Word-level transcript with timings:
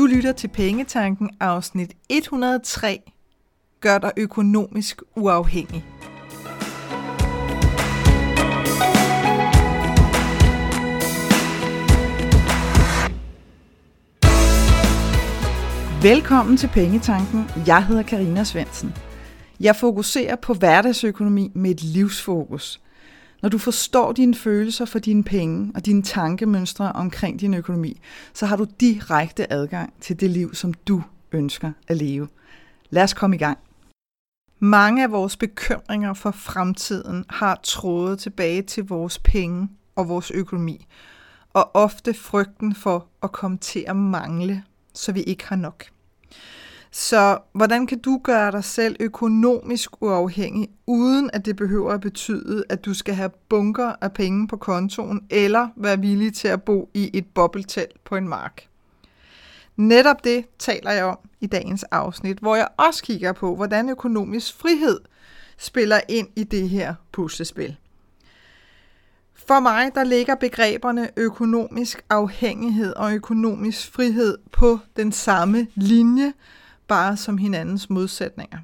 Du 0.00 0.06
lytter 0.06 0.32
til 0.32 0.48
Pengetanken 0.48 1.30
afsnit 1.40 1.92
103. 2.08 2.98
Gør 3.80 3.98
dig 3.98 4.12
økonomisk 4.16 5.02
uafhængig. 5.16 5.84
Velkommen 16.02 16.56
til 16.56 16.68
Pengetanken. 16.68 17.50
Jeg 17.66 17.86
hedder 17.86 18.02
Karina 18.02 18.44
Svensen. 18.44 18.94
Jeg 19.60 19.76
fokuserer 19.76 20.36
på 20.36 20.54
hverdagsøkonomi 20.54 21.52
med 21.54 21.70
et 21.70 21.82
livsfokus. 21.82 22.80
Når 23.42 23.48
du 23.48 23.58
forstår 23.58 24.12
dine 24.12 24.34
følelser 24.34 24.84
for 24.84 24.98
dine 24.98 25.24
penge 25.24 25.72
og 25.74 25.86
dine 25.86 26.02
tankemønstre 26.02 26.92
omkring 26.92 27.40
din 27.40 27.54
økonomi, 27.54 28.00
så 28.34 28.46
har 28.46 28.56
du 28.56 28.66
direkte 28.80 29.52
adgang 29.52 29.92
til 30.00 30.20
det 30.20 30.30
liv, 30.30 30.54
som 30.54 30.74
du 30.74 31.02
ønsker 31.32 31.72
at 31.88 31.96
leve. 31.96 32.28
Lad 32.90 33.02
os 33.02 33.14
komme 33.14 33.36
i 33.36 33.38
gang. 33.38 33.58
Mange 34.58 35.02
af 35.02 35.12
vores 35.12 35.36
bekymringer 35.36 36.14
for 36.14 36.30
fremtiden 36.30 37.24
har 37.28 37.60
trådet 37.62 38.18
tilbage 38.18 38.62
til 38.62 38.84
vores 38.84 39.18
penge 39.18 39.68
og 39.96 40.08
vores 40.08 40.30
økonomi, 40.30 40.86
og 41.52 41.70
ofte 41.74 42.14
frygten 42.14 42.74
for 42.74 43.06
at 43.22 43.32
komme 43.32 43.58
til 43.58 43.84
at 43.86 43.96
mangle, 43.96 44.64
så 44.94 45.12
vi 45.12 45.22
ikke 45.22 45.46
har 45.46 45.56
nok. 45.56 45.84
Så 46.90 47.38
hvordan 47.52 47.86
kan 47.86 47.98
du 47.98 48.20
gøre 48.24 48.52
dig 48.52 48.64
selv 48.64 48.96
økonomisk 49.00 50.02
uafhængig, 50.02 50.68
uden 50.86 51.30
at 51.32 51.44
det 51.44 51.56
behøver 51.56 51.92
at 51.92 52.00
betyde, 52.00 52.64
at 52.68 52.84
du 52.84 52.94
skal 52.94 53.14
have 53.14 53.30
bunker 53.48 53.92
af 54.00 54.12
penge 54.12 54.48
på 54.48 54.56
kontoen, 54.56 55.26
eller 55.30 55.68
være 55.76 56.00
villig 56.00 56.34
til 56.34 56.48
at 56.48 56.62
bo 56.62 56.90
i 56.94 57.10
et 57.12 57.26
bobbeltelt 57.26 58.04
på 58.04 58.16
en 58.16 58.28
mark? 58.28 58.66
Netop 59.76 60.24
det 60.24 60.44
taler 60.58 60.90
jeg 60.90 61.04
om 61.04 61.18
i 61.40 61.46
dagens 61.46 61.82
afsnit, 61.82 62.38
hvor 62.38 62.56
jeg 62.56 62.68
også 62.76 63.02
kigger 63.02 63.32
på, 63.32 63.56
hvordan 63.56 63.88
økonomisk 63.88 64.58
frihed 64.58 65.00
spiller 65.58 66.00
ind 66.08 66.28
i 66.36 66.44
det 66.44 66.68
her 66.68 66.94
puslespil. 67.12 67.76
For 69.34 69.60
mig 69.60 69.90
der 69.94 70.04
ligger 70.04 70.34
begreberne 70.34 71.10
økonomisk 71.16 72.04
afhængighed 72.10 72.92
og 72.92 73.14
økonomisk 73.14 73.92
frihed 73.92 74.38
på 74.52 74.78
den 74.96 75.12
samme 75.12 75.66
linje, 75.74 76.32
bare 76.90 77.16
som 77.16 77.38
hinandens 77.38 77.90
modsætninger. 77.90 78.58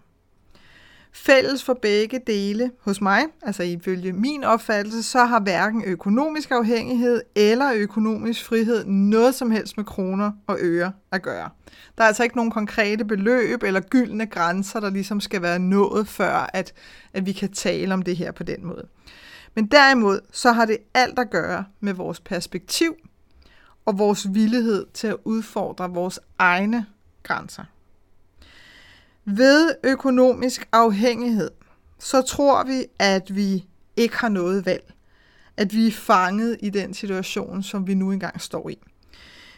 Fælles 1.13 1.65
for 1.65 1.75
begge 1.83 2.21
dele 2.27 2.71
hos 2.81 3.01
mig, 3.01 3.23
altså 3.43 3.63
ifølge 3.63 4.13
min 4.13 4.45
opfattelse, 4.45 5.03
så 5.03 5.25
har 5.25 5.41
hverken 5.41 5.85
økonomisk 5.85 6.51
afhængighed 6.51 7.23
eller 7.35 7.73
økonomisk 7.75 8.45
frihed 8.45 8.85
noget 8.85 9.35
som 9.35 9.51
helst 9.51 9.77
med 9.77 9.85
kroner 9.85 10.33
og 10.47 10.59
øre 10.61 10.93
at 11.13 11.23
gøre. 11.23 11.51
Der 11.99 12.05
er 12.05 12.09
altså 12.09 12.23
ikke 12.23 12.37
nogen 12.37 12.51
konkrete 12.51 13.05
beløb 13.05 13.63
eller 13.63 13.81
gyldne 13.81 14.27
grænser, 14.27 14.81
der 14.81 14.91
ligesom 14.91 15.21
skal 15.21 15.43
være 15.43 15.59
nået, 15.59 16.09
før 16.09 16.51
at, 16.53 16.73
at 17.13 17.27
vi 17.27 17.33
kan 17.33 17.53
tale 17.53 17.95
om 17.95 18.03
det 18.03 18.17
her 18.17 18.33
på 18.33 18.43
den 18.43 18.67
måde. 18.67 18.87
Men 19.55 19.67
derimod, 19.67 20.21
så 20.33 20.53
har 20.53 20.65
det 20.65 20.79
alt 20.95 21.19
at 21.19 21.31
gøre 21.31 21.65
med 21.81 21.93
vores 21.93 22.21
perspektiv 22.21 22.95
og 23.85 23.99
vores 23.99 24.35
villighed 24.35 24.87
til 24.95 25.07
at 25.07 25.17
udfordre 25.25 25.91
vores 25.91 26.21
egne 26.39 26.87
grænser. 27.23 27.65
Ved 29.29 29.75
økonomisk 29.85 30.69
afhængighed, 30.73 31.51
så 31.99 32.23
tror 32.23 32.65
vi, 32.65 32.85
at 32.99 33.37
vi 33.37 33.65
ikke 33.97 34.17
har 34.17 34.29
noget 34.29 34.67
valg. 34.67 34.93
At 35.57 35.75
vi 35.75 35.87
er 35.87 35.93
fanget 35.93 36.57
i 36.61 36.71
den 36.71 36.95
situation, 36.95 37.63
som 37.63 37.87
vi 37.87 37.95
nu 37.95 38.13
engang 38.13 38.41
står 38.41 38.69
i. 38.69 38.79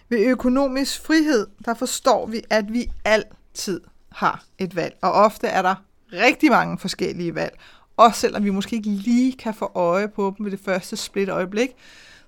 Ved 0.09 0.27
økonomisk 0.27 1.03
frihed, 1.03 1.47
der 1.65 1.75
forstår 1.75 2.27
vi, 2.27 2.43
at 2.51 2.73
vi 2.73 2.91
altid 3.05 3.81
har 4.09 4.45
et 4.59 4.77
valg. 4.77 4.97
Og 5.03 5.13
ofte 5.13 5.47
er 5.47 5.63
der 5.63 5.75
rigtig 6.13 6.51
mange 6.51 6.79
forskellige 6.79 7.35
valg. 7.35 7.59
Også 7.97 8.21
selvom 8.21 8.45
vi 8.45 8.51
måske 8.51 8.77
ikke 8.77 8.91
lige 8.91 9.33
kan 9.33 9.55
få 9.55 9.71
øje 9.75 10.09
på 10.09 10.35
dem 10.39 10.45
ved 10.45 10.53
det 10.53 10.61
første 10.61 10.97
split 10.97 11.29
øjeblik, 11.29 11.71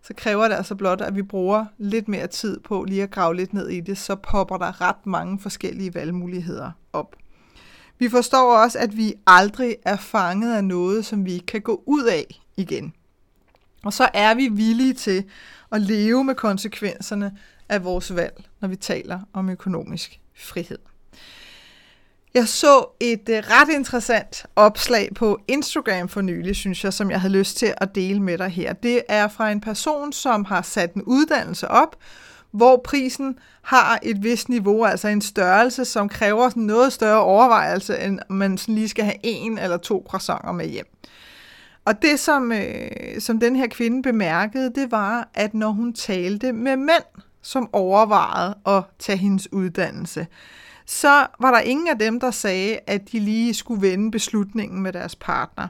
så 0.02 0.14
kræver 0.16 0.48
det 0.48 0.54
altså 0.54 0.74
blot, 0.74 1.00
at 1.00 1.16
vi 1.16 1.22
bruger 1.22 1.64
lidt 1.78 2.08
mere 2.08 2.26
tid 2.26 2.60
på 2.60 2.84
lige 2.84 3.02
at 3.02 3.10
grave 3.10 3.36
lidt 3.36 3.52
ned 3.52 3.68
i 3.68 3.80
det, 3.80 3.98
så 3.98 4.16
popper 4.16 4.56
der 4.56 4.80
ret 4.80 5.06
mange 5.06 5.38
forskellige 5.38 5.94
valgmuligheder 5.94 6.70
op. 6.92 7.16
Vi 8.00 8.08
forstår 8.08 8.62
også, 8.62 8.78
at 8.78 8.96
vi 8.96 9.14
aldrig 9.26 9.76
er 9.84 9.96
fanget 9.96 10.54
af 10.54 10.64
noget, 10.64 11.06
som 11.06 11.24
vi 11.24 11.32
ikke 11.32 11.46
kan 11.46 11.60
gå 11.60 11.82
ud 11.86 12.04
af 12.04 12.40
igen. 12.56 12.92
Og 13.84 13.92
så 13.92 14.08
er 14.14 14.34
vi 14.34 14.48
villige 14.48 14.94
til 14.94 15.24
at 15.72 15.80
leve 15.80 16.24
med 16.24 16.34
konsekvenserne 16.34 17.36
af 17.68 17.84
vores 17.84 18.14
valg, 18.14 18.44
når 18.60 18.68
vi 18.68 18.76
taler 18.76 19.20
om 19.32 19.50
økonomisk 19.50 20.20
frihed. 20.36 20.78
Jeg 22.34 22.48
så 22.48 22.84
et 23.00 23.28
øh, 23.28 23.36
ret 23.36 23.74
interessant 23.74 24.46
opslag 24.56 25.08
på 25.14 25.40
Instagram 25.48 26.08
for 26.08 26.20
nylig, 26.20 26.56
synes 26.56 26.84
jeg, 26.84 26.92
som 26.92 27.10
jeg 27.10 27.20
havde 27.20 27.34
lyst 27.34 27.56
til 27.56 27.74
at 27.76 27.94
dele 27.94 28.22
med 28.22 28.38
dig 28.38 28.48
her. 28.48 28.72
Det 28.72 29.02
er 29.08 29.28
fra 29.28 29.50
en 29.50 29.60
person, 29.60 30.12
som 30.12 30.44
har 30.44 30.62
sat 30.62 30.94
en 30.94 31.02
uddannelse 31.02 31.68
op, 31.68 31.96
hvor 32.50 32.80
prisen 32.84 33.38
har 33.62 33.98
et 34.02 34.22
vist 34.22 34.48
niveau, 34.48 34.84
altså 34.84 35.08
en 35.08 35.20
størrelse, 35.20 35.84
som 35.84 36.08
kræver 36.08 36.48
sådan 36.48 36.62
noget 36.62 36.92
større 36.92 37.20
overvejelse, 37.20 37.98
end 37.98 38.18
man 38.28 38.58
sådan 38.58 38.74
lige 38.74 38.88
skal 38.88 39.04
have 39.04 39.16
en 39.22 39.58
eller 39.58 39.76
to 39.76 40.06
croissanter 40.08 40.52
med 40.52 40.66
hjem. 40.66 40.86
Og 41.84 42.02
det, 42.02 42.20
som, 42.20 42.52
øh, 42.52 43.20
som 43.20 43.40
den 43.40 43.56
her 43.56 43.66
kvinde 43.66 44.02
bemærkede, 44.02 44.72
det 44.74 44.90
var, 44.90 45.28
at 45.34 45.54
når 45.54 45.70
hun 45.70 45.92
talte 45.92 46.52
med 46.52 46.76
mænd, 46.76 47.04
som 47.42 47.68
overvejede 47.72 48.54
at 48.66 48.82
tage 48.98 49.18
hendes 49.18 49.52
uddannelse, 49.52 50.26
så 50.86 51.26
var 51.40 51.50
der 51.50 51.60
ingen 51.60 51.88
af 51.88 51.98
dem, 51.98 52.20
der 52.20 52.30
sagde, 52.30 52.78
at 52.86 53.12
de 53.12 53.20
lige 53.20 53.54
skulle 53.54 53.82
vende 53.82 54.10
beslutningen 54.10 54.82
med 54.82 54.92
deres 54.92 55.16
partner. 55.16 55.68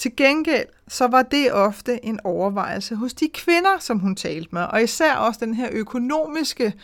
Til 0.00 0.16
gengæld 0.16 0.66
så 0.88 1.06
var 1.06 1.22
det 1.22 1.52
ofte 1.52 2.04
en 2.04 2.20
overvejelse 2.24 2.94
hos 2.94 3.14
de 3.14 3.28
kvinder, 3.34 3.78
som 3.78 3.98
hun 3.98 4.16
talte 4.16 4.48
med, 4.52 4.62
og 4.62 4.82
især 4.82 5.14
også 5.14 5.40
den 5.40 5.54
her 5.54 5.68
økonomiske 5.72 6.74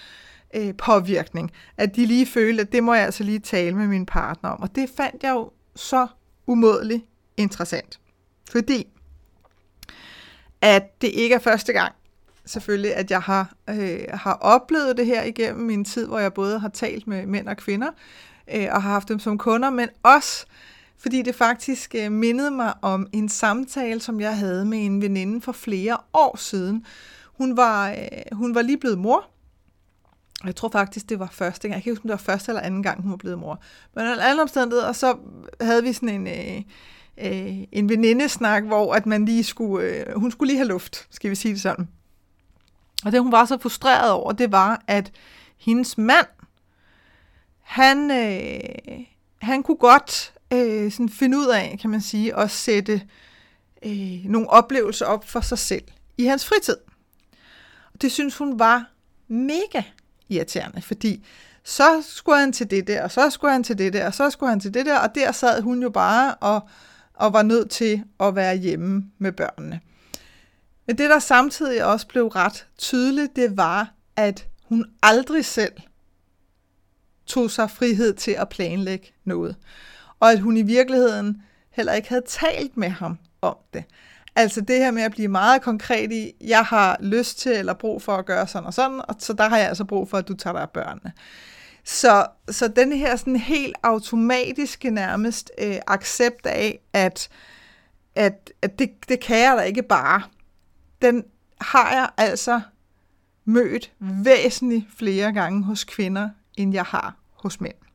øh, 0.54 0.74
påvirkning, 0.76 1.52
at 1.76 1.96
de 1.96 2.06
lige 2.06 2.26
følte, 2.26 2.60
at 2.60 2.72
det 2.72 2.84
må 2.84 2.94
jeg 2.94 3.04
altså 3.04 3.24
lige 3.24 3.38
tale 3.38 3.76
med 3.76 3.86
min 3.86 4.06
partner 4.06 4.50
om. 4.50 4.62
Og 4.62 4.76
det 4.76 4.90
fandt 4.96 5.22
jeg 5.22 5.30
jo 5.30 5.50
så 5.76 6.06
umådeligt 6.46 7.04
interessant. 7.36 8.00
Fordi 8.50 8.86
at 10.60 11.00
det 11.00 11.08
ikke 11.08 11.34
er 11.34 11.38
første 11.38 11.72
gang, 11.72 11.92
selvfølgelig, 12.46 12.94
at 12.94 13.10
jeg 13.10 13.20
har, 13.20 13.54
øh, 13.70 13.98
har 14.14 14.34
oplevet 14.34 14.96
det 14.96 15.06
her 15.06 15.22
igennem 15.22 15.66
min 15.66 15.84
tid, 15.84 16.06
hvor 16.06 16.18
jeg 16.18 16.34
både 16.34 16.58
har 16.58 16.68
talt 16.68 17.06
med 17.06 17.26
mænd 17.26 17.48
og 17.48 17.56
kvinder, 17.56 17.90
øh, 18.54 18.66
og 18.70 18.82
har 18.82 18.90
haft 18.90 19.08
dem 19.08 19.18
som 19.18 19.38
kunder, 19.38 19.70
men 19.70 19.88
også 20.02 20.46
fordi 20.98 21.22
det 21.22 21.34
faktisk 21.34 21.94
øh, 21.94 22.12
mindede 22.12 22.50
mig 22.50 22.74
om 22.82 23.06
en 23.12 23.28
samtale, 23.28 24.00
som 24.00 24.20
jeg 24.20 24.36
havde 24.36 24.64
med 24.64 24.84
en 24.84 25.02
veninde 25.02 25.40
for 25.40 25.52
flere 25.52 25.96
år 26.12 26.36
siden. 26.36 26.86
Hun 27.24 27.56
var, 27.56 27.90
øh, 27.90 27.96
hun 28.32 28.54
var 28.54 28.62
lige 28.62 28.78
blevet 28.78 28.98
mor, 28.98 29.30
og 30.40 30.46
jeg 30.46 30.56
tror 30.56 30.68
faktisk, 30.68 31.08
det 31.08 31.18
var 31.18 31.28
første 31.32 31.68
gang. 31.68 31.74
Jeg 31.74 31.82
kan 31.82 31.90
ikke 31.90 31.98
huske, 31.98 32.04
om 32.04 32.08
det 32.08 32.26
var 32.26 32.32
første 32.32 32.50
eller 32.50 32.62
anden 32.62 32.82
gang, 32.82 33.02
hun 33.02 33.10
var 33.10 33.16
blevet 33.16 33.38
mor. 33.38 33.60
Men 33.94 34.02
under 34.02 34.22
alle 34.22 34.42
omstændigheder, 34.42 34.92
så 34.92 35.16
havde 35.60 35.82
vi 35.82 35.92
sådan 35.92 36.08
en, 36.08 36.26
øh, 36.26 36.62
øh, 37.18 37.64
en 37.72 37.88
venindesnak, 37.88 38.64
hvor 38.64 38.94
at 38.94 39.06
man 39.06 39.24
lige 39.24 39.44
skulle, 39.44 39.86
øh, 39.86 40.20
hun 40.20 40.30
skulle 40.30 40.48
lige 40.48 40.58
have 40.58 40.68
luft, 40.68 41.06
skal 41.10 41.30
vi 41.30 41.34
sige 41.34 41.54
det 41.54 41.60
sådan. 41.62 41.88
Og 43.04 43.12
det, 43.12 43.22
hun 43.22 43.32
var 43.32 43.44
så 43.44 43.58
frustreret 43.58 44.10
over, 44.10 44.32
det 44.32 44.52
var, 44.52 44.82
at 44.86 45.12
hendes 45.56 45.98
mand, 45.98 46.26
han, 47.60 48.10
øh, 48.10 49.00
han 49.38 49.62
kunne 49.62 49.76
godt 49.76 50.32
øh, 50.52 50.92
sådan 50.92 51.08
finde 51.08 51.38
ud 51.38 51.46
af, 51.46 51.78
kan 51.80 51.90
man 51.90 52.00
sige, 52.00 52.36
at 52.36 52.50
sætte 52.50 53.02
øh, 53.82 54.24
nogle 54.24 54.50
oplevelser 54.50 55.06
op 55.06 55.28
for 55.28 55.40
sig 55.40 55.58
selv 55.58 55.84
i 56.18 56.24
hans 56.24 56.46
fritid. 56.46 56.76
Og 57.94 58.02
det 58.02 58.12
synes 58.12 58.36
hun 58.36 58.58
var 58.58 58.90
mega 59.28 59.82
irriterende, 60.28 60.82
fordi 60.82 61.26
så 61.64 62.02
skulle 62.08 62.38
han 62.38 62.52
til 62.52 62.70
det 62.70 62.86
der, 62.86 63.02
og 63.02 63.10
så 63.10 63.30
skulle 63.30 63.52
han 63.52 63.64
til 63.64 63.78
det 63.78 63.92
der, 63.92 64.06
og 64.06 64.14
så 64.14 64.30
skulle 64.30 64.50
han 64.50 64.60
til 64.60 64.74
det 64.74 64.86
der, 64.86 64.98
og 64.98 65.14
der 65.14 65.32
sad 65.32 65.62
hun 65.62 65.82
jo 65.82 65.90
bare 65.90 66.34
og, 66.34 66.68
og 67.14 67.32
var 67.32 67.42
nødt 67.42 67.70
til 67.70 68.02
at 68.20 68.36
være 68.36 68.56
hjemme 68.56 69.10
med 69.18 69.32
børnene. 69.32 69.80
Men 70.86 70.98
det, 70.98 71.10
der 71.10 71.18
samtidig 71.18 71.84
også 71.84 72.06
blev 72.06 72.26
ret 72.26 72.66
tydeligt, 72.78 73.36
det 73.36 73.56
var, 73.56 73.92
at 74.16 74.48
hun 74.64 74.84
aldrig 75.02 75.44
selv 75.44 75.72
tog 77.26 77.50
sig 77.50 77.70
frihed 77.70 78.14
til 78.14 78.30
at 78.30 78.48
planlægge 78.48 79.12
noget 79.24 79.56
og 80.20 80.32
at 80.32 80.40
hun 80.40 80.56
i 80.56 80.62
virkeligheden 80.62 81.42
heller 81.70 81.92
ikke 81.92 82.08
havde 82.08 82.24
talt 82.26 82.76
med 82.76 82.88
ham 82.88 83.18
om 83.42 83.56
det. 83.74 83.84
Altså 84.36 84.60
det 84.60 84.76
her 84.76 84.90
med 84.90 85.02
at 85.02 85.10
blive 85.10 85.28
meget 85.28 85.62
konkret 85.62 86.12
i, 86.12 86.32
jeg 86.40 86.64
har 86.64 86.96
lyst 87.00 87.38
til 87.38 87.52
eller 87.52 87.74
brug 87.74 88.02
for 88.02 88.16
at 88.16 88.26
gøre 88.26 88.46
sådan 88.46 88.66
og 88.66 88.74
sådan, 88.74 89.00
og 89.08 89.14
så 89.18 89.32
der 89.32 89.48
har 89.48 89.58
jeg 89.58 89.68
altså 89.68 89.84
brug 89.84 90.08
for, 90.08 90.18
at 90.18 90.28
du 90.28 90.34
tager 90.34 90.54
dig 90.54 90.62
af 90.62 90.70
børnene. 90.70 91.12
Så, 91.84 92.26
så 92.50 92.68
den 92.68 92.92
her 92.92 93.16
sådan 93.16 93.36
helt 93.36 93.76
automatiske 93.82 94.90
nærmest 94.90 95.50
øh, 95.58 95.76
accept 95.86 96.46
af, 96.46 96.80
at, 96.92 97.28
at, 98.14 98.52
at 98.62 98.78
det, 98.78 98.90
det 99.08 99.20
kan 99.20 99.38
jeg 99.38 99.56
da 99.58 99.62
ikke 99.62 99.82
bare, 99.82 100.22
den 101.02 101.24
har 101.60 101.94
jeg 101.94 102.08
altså 102.16 102.60
mødt 103.44 103.92
væsentligt 103.98 104.84
flere 104.98 105.32
gange 105.32 105.64
hos 105.64 105.84
kvinder, 105.84 106.28
end 106.56 106.74
jeg 106.74 106.84
har 106.84 107.14
hos 107.34 107.60
mænd. 107.60 107.85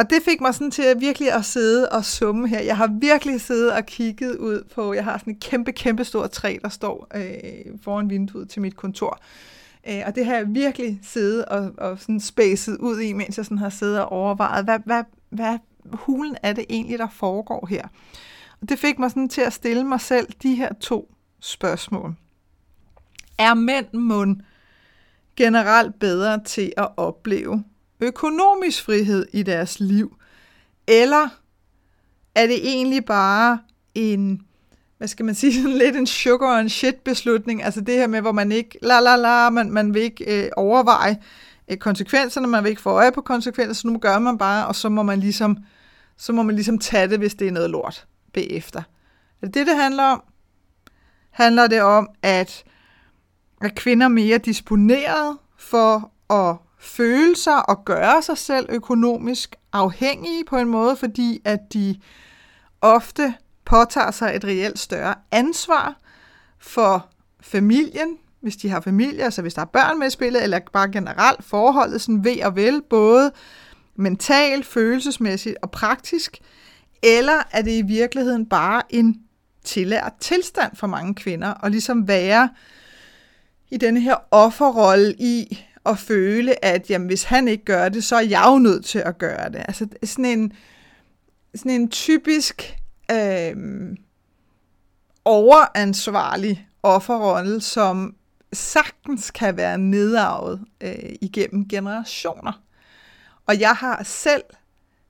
Og 0.00 0.10
det 0.10 0.22
fik 0.24 0.40
mig 0.40 0.54
sådan 0.54 0.70
til 0.70 0.82
at 0.82 1.00
virkelig 1.00 1.32
at 1.32 1.44
sidde 1.44 1.88
og 1.88 2.04
summe 2.04 2.48
her. 2.48 2.60
Jeg 2.60 2.76
har 2.76 2.96
virkelig 3.00 3.40
siddet 3.40 3.72
og 3.72 3.86
kigget 3.86 4.36
ud 4.36 4.64
på, 4.74 4.92
jeg 4.92 5.04
har 5.04 5.18
sådan 5.18 5.32
et 5.32 5.40
kæmpe, 5.40 5.72
kæmpe 5.72 6.04
stort 6.04 6.30
træ, 6.30 6.56
der 6.62 6.68
står 6.68 7.06
øh, 7.14 7.78
foran 7.82 8.10
vinduet 8.10 8.48
til 8.48 8.62
mit 8.62 8.76
kontor. 8.76 9.20
Øh, 9.88 10.02
og 10.06 10.14
det 10.14 10.26
har 10.26 10.34
jeg 10.34 10.44
virkelig 10.48 11.00
siddet 11.02 11.44
og, 11.44 11.72
og 11.78 11.98
sådan 11.98 12.20
spacet 12.20 12.76
ud 12.76 13.00
i, 13.00 13.12
mens 13.12 13.36
jeg 13.36 13.44
sådan 13.44 13.58
har 13.58 13.70
siddet 13.70 14.00
og 14.00 14.12
overvejet, 14.12 14.64
hvad, 14.64 14.78
hvad, 14.84 15.04
hvad 15.30 15.58
hulen 15.92 16.36
er 16.42 16.52
det 16.52 16.64
egentlig, 16.68 16.98
der 16.98 17.08
foregår 17.08 17.66
her? 17.66 17.88
Og 18.60 18.68
det 18.68 18.78
fik 18.78 18.98
mig 18.98 19.10
sådan 19.10 19.28
til 19.28 19.40
at 19.40 19.52
stille 19.52 19.84
mig 19.84 20.00
selv 20.00 20.26
de 20.42 20.54
her 20.54 20.72
to 20.80 21.14
spørgsmål. 21.40 22.14
Er 23.38 23.54
mænd 23.54 23.86
mund 23.92 24.40
generelt 25.36 25.98
bedre 25.98 26.44
til 26.44 26.72
at 26.76 26.88
opleve 26.96 27.64
økonomisk 28.00 28.84
frihed 28.84 29.26
i 29.32 29.42
deres 29.42 29.80
liv? 29.80 30.16
Eller 30.86 31.28
er 32.34 32.46
det 32.46 32.68
egentlig 32.68 33.04
bare 33.04 33.58
en, 33.94 34.42
hvad 34.98 35.08
skal 35.08 35.24
man 35.24 35.34
sige, 35.34 35.54
sådan 35.62 35.78
lidt 35.78 35.96
en 35.96 36.06
sugar 36.06 36.58
and 36.58 36.68
shit 36.68 36.96
beslutning, 36.96 37.62
altså 37.62 37.80
det 37.80 37.94
her 37.94 38.06
med, 38.06 38.20
hvor 38.20 38.32
man 38.32 38.52
ikke, 38.52 38.78
la 38.82 39.00
la 39.00 39.16
la, 39.16 39.50
man, 39.50 39.70
man 39.70 39.94
vil 39.94 40.02
ikke 40.02 40.44
øh, 40.44 40.50
overveje 40.56 41.18
øh, 41.68 41.76
konsekvenserne, 41.76 42.46
man 42.46 42.64
vil 42.64 42.70
ikke 42.70 42.82
få 42.82 42.90
øje 42.90 43.12
på 43.12 43.20
konsekvenser, 43.20 43.74
så 43.74 43.88
nu 43.88 43.98
gør 43.98 44.18
man 44.18 44.38
bare, 44.38 44.66
og 44.66 44.76
så 44.76 44.88
må 44.88 45.02
man 45.02 45.20
ligesom, 45.20 45.58
så 46.16 46.32
må 46.32 46.42
man 46.42 46.54
ligesom 46.54 46.78
tage 46.78 47.08
det, 47.08 47.18
hvis 47.18 47.34
det 47.34 47.48
er 47.48 47.52
noget 47.52 47.70
lort 47.70 48.06
bagefter. 48.32 48.82
Er 49.42 49.46
det 49.46 49.54
det, 49.54 49.66
det 49.66 49.76
handler 49.76 50.04
om? 50.04 50.22
Handler 51.30 51.66
det 51.66 51.82
om, 51.82 52.08
at 52.22 52.64
er 53.60 53.68
kvinder 53.68 54.08
mere 54.08 54.38
disponeret 54.38 55.38
for 55.58 56.12
at 56.32 56.56
føle 56.80 57.36
sig 57.36 57.68
og 57.68 57.84
gøre 57.84 58.22
sig 58.22 58.38
selv 58.38 58.66
økonomisk 58.68 59.56
afhængige 59.72 60.44
på 60.44 60.56
en 60.56 60.68
måde, 60.68 60.96
fordi 60.96 61.42
at 61.44 61.60
de 61.72 62.00
ofte 62.80 63.34
påtager 63.64 64.10
sig 64.10 64.36
et 64.36 64.44
reelt 64.44 64.78
større 64.78 65.14
ansvar 65.30 66.00
for 66.58 67.08
familien, 67.40 68.18
hvis 68.40 68.56
de 68.56 68.68
har 68.68 68.80
familie, 68.80 69.24
altså 69.24 69.42
hvis 69.42 69.54
der 69.54 69.62
er 69.62 69.66
børn 69.66 69.98
med 69.98 70.06
i 70.06 70.10
spillet, 70.10 70.42
eller 70.42 70.60
bare 70.72 70.90
generelt 70.90 71.44
forholdet 71.44 72.00
sådan 72.00 72.24
ved 72.24 72.42
og 72.42 72.56
vel, 72.56 72.82
både 72.90 73.32
mentalt, 73.96 74.66
følelsesmæssigt 74.66 75.56
og 75.62 75.70
praktisk, 75.70 76.38
eller 77.02 77.42
er 77.50 77.62
det 77.62 77.72
i 77.72 77.82
virkeligheden 77.82 78.46
bare 78.46 78.82
en 78.90 79.22
tillært 79.64 80.12
tilstand 80.20 80.76
for 80.76 80.86
mange 80.86 81.14
kvinder, 81.14 81.48
og 81.48 81.70
ligesom 81.70 82.08
være 82.08 82.48
i 83.70 83.76
denne 83.76 84.00
her 84.00 84.16
offerrolle 84.30 85.14
i 85.18 85.64
at 85.90 85.98
føle, 85.98 86.64
at 86.64 86.90
jamen, 86.90 87.06
hvis 87.06 87.22
han 87.22 87.48
ikke 87.48 87.64
gør 87.64 87.88
det, 87.88 88.04
så 88.04 88.16
er 88.16 88.20
jeg 88.20 88.44
jo 88.46 88.58
nødt 88.58 88.84
til 88.84 88.98
at 88.98 89.18
gøre 89.18 89.48
det. 89.48 89.58
Altså 89.68 89.86
sådan 90.04 90.24
en, 90.24 90.52
sådan 91.54 91.72
en 91.72 91.90
typisk 91.90 92.76
øh, 93.12 93.56
overansvarlig 95.24 96.68
offerrolle, 96.82 97.60
som 97.60 98.14
sagtens 98.52 99.30
kan 99.30 99.56
være 99.56 99.78
nedarvet 99.78 100.60
øh, 100.80 101.14
igennem 101.20 101.68
generationer. 101.68 102.62
Og 103.46 103.60
jeg 103.60 103.74
har 103.74 104.02
selv 104.04 104.42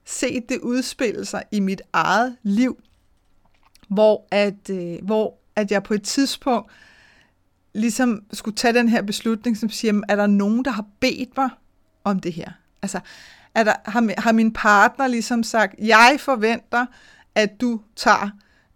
set 0.05 0.49
det 0.49 0.59
udspille 0.59 1.25
sig 1.25 1.43
i 1.51 1.59
mit 1.59 1.81
eget 1.93 2.37
liv, 2.43 2.77
hvor 3.89 4.27
at, 4.31 4.69
øh, 4.69 4.97
hvor 5.03 5.37
at 5.55 5.71
jeg 5.71 5.83
på 5.83 5.93
et 5.93 6.03
tidspunkt 6.03 6.71
ligesom 7.73 8.23
skulle 8.33 8.55
tage 8.55 8.73
den 8.73 8.89
her 8.89 9.01
beslutning, 9.01 9.57
som 9.57 9.69
siger, 9.69 10.01
er 10.09 10.15
der 10.15 10.27
nogen, 10.27 10.65
der 10.65 10.71
har 10.71 10.85
bedt 10.99 11.37
mig 11.37 11.49
om 12.03 12.19
det 12.19 12.33
her? 12.33 12.51
Altså, 12.81 12.99
er 13.55 13.63
der, 13.63 13.73
har, 13.85 14.21
har 14.21 14.31
min 14.31 14.53
partner 14.53 15.07
ligesom 15.07 15.43
sagt, 15.43 15.75
jeg 15.79 16.15
forventer, 16.19 16.85
at 17.35 17.61
du 17.61 17.81
tager 17.95 18.29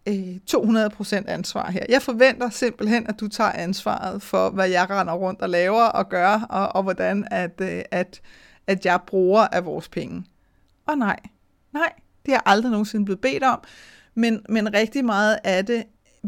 øh, 0.07 0.35
200% 0.51 1.23
ansvar 1.27 1.71
her. 1.71 1.85
Jeg 1.89 2.01
forventer 2.01 2.49
simpelthen, 2.49 3.07
at 3.07 3.19
du 3.19 3.27
tager 3.27 3.51
ansvaret 3.51 4.21
for, 4.21 4.49
hvad 4.49 4.69
jeg 4.69 4.89
render 4.89 5.13
rundt 5.13 5.41
og 5.41 5.49
laver 5.49 5.83
og 5.83 6.09
gør, 6.09 6.45
og, 6.49 6.75
og 6.75 6.83
hvordan 6.83 7.27
at, 7.31 7.61
øh, 7.61 7.81
at, 7.91 8.21
at 8.67 8.85
jeg 8.85 8.99
bruger 9.07 9.47
af 9.47 9.65
vores 9.65 9.89
penge. 9.89 10.25
Og 10.85 10.97
nej, 10.97 11.19
nej, 11.73 11.93
det 12.25 12.33
er 12.33 12.39
aldrig 12.45 12.71
nogensinde 12.71 13.05
blevet 13.05 13.21
bedt 13.21 13.43
om, 13.43 13.59
men, 14.15 14.41
men 14.49 14.73
rigtig 14.73 15.05
meget 15.05 15.39
af 15.43 15.65
det 15.65 15.83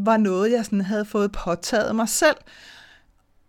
var 0.05 0.17
noget, 0.17 0.51
jeg 0.51 0.65
sådan 0.65 0.81
havde 0.81 1.05
fået 1.05 1.31
påtaget 1.31 1.95
mig 1.95 2.09
selv. 2.09 2.37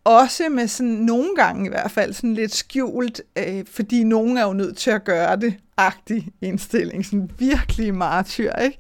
Også 0.04 0.48
med 0.48 0.68
sådan 0.68 0.92
nogle 0.92 1.36
gange 1.36 1.66
i 1.66 1.68
hvert 1.68 1.90
fald 1.90 2.12
sådan 2.12 2.34
lidt 2.34 2.54
skjult, 2.54 3.20
øh, 3.38 3.64
fordi 3.70 4.04
nogen 4.04 4.36
er 4.36 4.46
jo 4.46 4.52
nødt 4.52 4.76
til 4.76 4.90
at 4.90 5.04
gøre 5.04 5.36
det, 5.36 5.54
agtig 5.76 6.28
indstilling. 6.42 7.06
Sådan 7.06 7.30
virkelig 7.38 7.94
martyr, 7.94 8.52
ikke? 8.52 8.78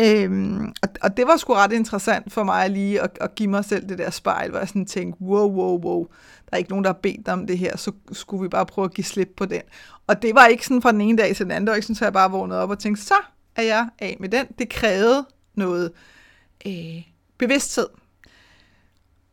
Øhm, 0.00 0.72
og, 0.82 0.88
og 1.02 1.16
det 1.16 1.26
var 1.26 1.36
sgu 1.36 1.54
ret 1.54 1.72
interessant 1.72 2.32
for 2.32 2.44
mig 2.44 2.70
lige 2.70 3.00
at, 3.00 3.18
at 3.20 3.34
give 3.34 3.48
mig 3.48 3.64
selv 3.64 3.88
det 3.88 3.98
der 3.98 4.10
spejl, 4.10 4.50
hvor 4.50 4.58
jeg 4.58 4.68
sådan 4.68 4.86
tænkte, 4.86 5.22
wow, 5.22 5.50
wow, 5.50 5.80
wow, 5.84 6.06
der 6.44 6.48
er 6.52 6.56
ikke 6.56 6.70
nogen, 6.70 6.84
der 6.84 6.92
har 6.92 6.98
bedt 7.02 7.28
om 7.28 7.46
det 7.46 7.58
her, 7.58 7.76
så 7.76 7.92
skulle 8.12 8.42
vi 8.42 8.48
bare 8.48 8.66
prøve 8.66 8.84
at 8.84 8.94
give 8.94 9.04
slip 9.04 9.32
på 9.36 9.46
den. 9.46 9.62
Og 10.06 10.22
det 10.22 10.34
var 10.34 10.46
ikke 10.46 10.66
sådan 10.66 10.82
fra 10.82 10.92
den 10.92 11.00
ene 11.00 11.18
dag 11.18 11.36
til 11.36 11.44
den 11.44 11.52
anden, 11.52 11.66
det 11.66 11.70
var 11.70 11.76
ikke 11.76 11.86
sådan, 11.86 11.96
så 11.96 12.04
jeg 12.04 12.12
bare 12.12 12.30
vågnede 12.30 12.60
op 12.60 12.70
og 12.70 12.78
tænkte, 12.78 13.02
så 13.02 13.14
er 13.56 13.62
jeg 13.62 13.88
af 13.98 14.16
med 14.20 14.28
den. 14.28 14.46
Det 14.58 14.68
krævede 14.68 15.26
noget 15.54 15.92
øh, 16.66 17.02
bevidsthed. 17.38 17.88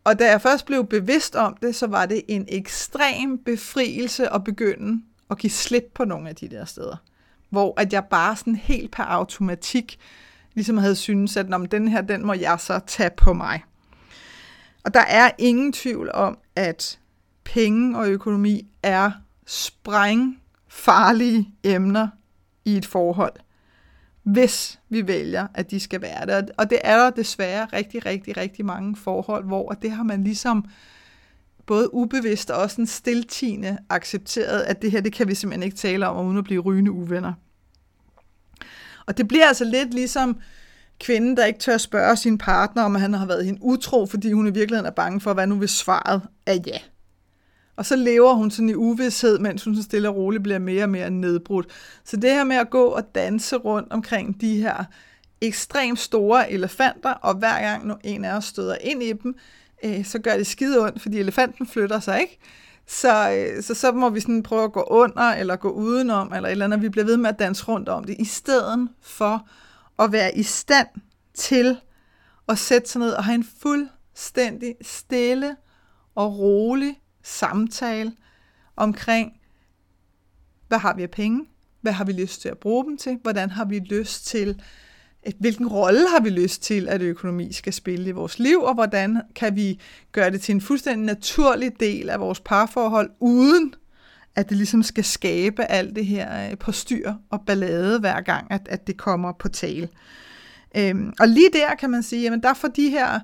Og 0.04 0.20
da 0.20 0.30
jeg 0.30 0.42
først 0.42 0.66
blev 0.66 0.88
bevidst 0.88 1.36
om 1.36 1.58
det, 1.62 1.76
så 1.76 1.88
var 1.88 2.06
det 2.06 2.22
en 2.28 2.46
ekstrem 2.48 3.38
befrielse 3.38 4.34
at 4.34 4.44
begynde 4.44 5.04
at 5.30 5.38
give 5.38 5.52
slip 5.52 5.92
på 5.96 6.06
nogle 6.06 6.30
af 6.30 6.36
de 6.36 6.50
der 6.50 6.66
steder. 6.66 6.96
Hvor 7.50 7.81
at 7.81 7.94
jeg 7.94 8.06
bare 8.06 8.36
sådan 8.36 8.56
helt 8.56 8.92
per 8.92 9.04
automatik 9.04 10.00
ligesom 10.54 10.78
havde 10.78 10.96
syntes, 10.96 11.38
at 11.38 11.54
om 11.54 11.66
den 11.66 11.88
her, 11.88 12.02
den 12.02 12.26
må 12.26 12.34
jeg 12.34 12.60
så 12.60 12.80
tage 12.88 13.12
på 13.18 13.34
mig. 13.34 13.64
Og 14.84 14.94
der 14.94 15.00
er 15.00 15.32
ingen 15.38 15.74
tvivl 15.74 16.12
om, 16.14 16.38
at 16.56 17.00
penge 17.44 17.98
og 17.98 18.08
økonomi 18.08 18.68
er 18.84 19.12
sprængfarlige 19.48 21.54
emner 21.64 22.08
i 22.66 22.78
et 22.78 22.86
forhold 22.86 23.34
hvis 24.31 24.80
vi 24.90 25.08
vælger, 25.08 25.48
at 25.54 25.72
de 25.72 25.80
skal 25.80 26.02
være 26.02 26.26
der. 26.26 26.42
Og 26.58 26.70
det 26.70 26.80
er 26.84 26.98
der 26.98 27.10
desværre 27.10 27.68
rigtig, 27.74 28.06
rigtig, 28.06 28.38
rigtig 28.38 28.66
mange 28.66 28.96
forhold, 28.96 29.46
hvor 29.46 29.72
det 29.72 29.92
har 29.92 30.04
man 30.04 30.24
ligesom 30.24 30.66
både 31.65 31.94
ubevidst 31.94 32.51
og 32.51 32.62
også 32.62 32.82
en 32.82 32.88
stiltigende 32.88 33.77
accepteret, 33.89 34.62
at 34.62 34.82
det 34.82 34.92
her, 34.92 35.01
det 35.01 35.13
kan 35.13 35.27
vi 35.27 35.36
simpelthen 35.36 35.63
ikke 35.63 35.77
tale 35.77 36.08
om, 36.08 36.25
uden 36.25 36.38
at 36.38 36.44
blive 36.44 36.62
rygende 36.62 36.92
uvenner. 36.92 37.34
Og 39.06 39.18
det 39.18 39.27
bliver 39.27 39.48
altså 39.48 39.63
lidt 39.63 39.94
ligesom 39.94 40.39
kvinden, 41.00 41.38
der 41.38 41.46
ikke 41.46 41.60
tør 41.60 41.77
spørge 41.77 42.18
sin 42.18 42.38
partner, 42.38 42.84
om 42.84 42.96
han 42.96 43.13
har 43.13 43.25
været 43.25 43.46
hende 43.46 43.60
utro, 43.62 44.06
fordi 44.06 44.32
hun 44.32 44.48
i 44.48 44.51
virkeligheden 44.51 44.86
er 44.86 44.96
bange 44.96 45.22
for, 45.22 45.34
hvad 45.34 45.48
nu 45.48 45.56
hvis 45.56 45.72
svaret 45.72 46.22
er 46.46 46.53
ja. 46.68 46.77
Og 47.79 47.86
så 47.86 47.95
lever 47.95 48.33
hun 48.33 48.51
sådan 48.51 48.69
i 48.69 48.74
uvidshed, 48.74 49.39
mens 49.39 49.63
hun 49.63 49.75
så 49.75 49.83
stille 49.83 50.09
og 50.09 50.15
roligt 50.15 50.43
bliver 50.43 50.59
mere 50.59 50.83
og 50.83 50.89
mere 50.89 51.09
nedbrudt. 51.09 51.67
Så 52.05 52.17
det 52.17 52.29
her 52.29 52.43
med 52.43 52.55
at 52.55 52.69
gå 52.69 52.86
og 52.86 53.15
danse 53.15 53.55
rundt 53.55 53.91
omkring 53.91 54.41
de 54.41 54.62
her 54.62 54.83
ekstremt 55.41 56.00
store 56.00 56.51
elefanter, 56.51 57.12
og 57.13 57.36
hver 57.36 57.62
gang 57.62 58.00
en 58.03 58.25
af 58.25 58.38
os 58.38 58.45
støder 58.45 58.75
ind 58.81 59.03
i 59.03 59.13
dem, 59.13 59.36
øh, 59.83 60.05
så 60.05 60.19
gør 60.19 60.38
det 60.38 60.48
skide 60.48 60.79
ondt, 60.79 61.01
fordi 61.01 61.19
elefanten 61.19 61.67
flytter 61.67 62.00
sig 62.00 62.21
ikke. 62.21 62.39
Så, 62.88 63.31
øh, 63.31 63.63
så 63.63 63.74
så 63.74 63.91
må 63.91 64.09
vi 64.09 64.19
sådan 64.19 64.43
prøve 64.43 64.63
at 64.63 64.74
gå 64.74 64.83
under, 64.89 65.24
eller 65.24 65.55
gå 65.55 65.69
udenom, 65.69 66.33
eller 66.33 66.50
et 66.50 66.51
eller 66.51 66.65
andet, 66.65 66.81
vi 66.81 66.89
bliver 66.89 67.05
ved 67.05 67.17
med 67.17 67.29
at 67.29 67.39
danse 67.39 67.65
rundt 67.65 67.89
om 67.89 68.03
det, 68.03 68.15
i 68.19 68.25
stedet 68.25 68.89
for 69.01 69.48
at 70.00 70.12
være 70.12 70.38
i 70.38 70.43
stand 70.43 70.88
til 71.33 71.77
at 72.50 72.57
sætte 72.57 72.89
sig 72.89 73.00
ned 73.00 73.12
og 73.12 73.24
have 73.24 73.36
en 73.36 73.48
fuldstændig 73.62 74.75
stille 74.81 75.55
og 76.15 76.38
rolig 76.39 77.00
samtale 77.29 78.12
omkring, 78.75 79.33
hvad 80.67 80.77
har 80.77 80.95
vi 80.95 81.03
af 81.03 81.12
penge? 81.12 81.45
Hvad 81.81 81.91
har 81.91 82.03
vi 82.03 82.12
lyst 82.12 82.41
til 82.41 82.50
at 82.50 82.57
bruge 82.57 82.86
dem 82.86 82.98
til? 82.98 83.19
Hvordan 83.21 83.50
har 83.50 83.65
vi 83.65 83.79
lyst 83.79 84.25
til, 84.25 84.62
hvilken 85.39 85.67
rolle 85.67 86.09
har 86.09 86.19
vi 86.24 86.29
lyst 86.29 86.63
til, 86.63 86.88
at 86.89 87.01
økonomi 87.01 87.53
skal 87.53 87.74
spille 87.74 88.09
i 88.09 88.12
vores 88.12 88.39
liv, 88.39 88.62
og 88.62 88.74
hvordan 88.74 89.21
kan 89.36 89.55
vi 89.55 89.79
gøre 90.12 90.31
det 90.31 90.41
til 90.41 90.55
en 90.55 90.62
fuldstændig 90.62 91.05
naturlig 91.05 91.79
del 91.79 92.09
af 92.09 92.19
vores 92.19 92.39
parforhold, 92.39 93.09
uden 93.19 93.74
at 94.36 94.50
det 94.50 94.57
ligesom 94.57 94.83
skal 94.83 95.03
skabe 95.03 95.63
alt 95.63 95.95
det 95.95 96.05
her 96.05 96.50
øh, 96.50 96.57
på 96.57 96.71
styr 96.71 97.13
og 97.29 97.41
ballade 97.45 98.00
hver 98.00 98.21
gang, 98.21 98.51
at, 98.51 98.67
at 98.69 98.88
det 98.88 98.98
kommer 98.98 99.31
på 99.31 99.50
tale. 99.50 99.89
Øhm, 100.77 101.13
og 101.19 101.27
lige 101.27 101.50
der 101.53 101.75
kan 101.75 101.89
man 101.89 102.03
sige, 102.03 102.33
at 102.33 102.39
der 102.43 102.53
for 102.53 102.67
de 102.67 102.89
her 102.89 103.19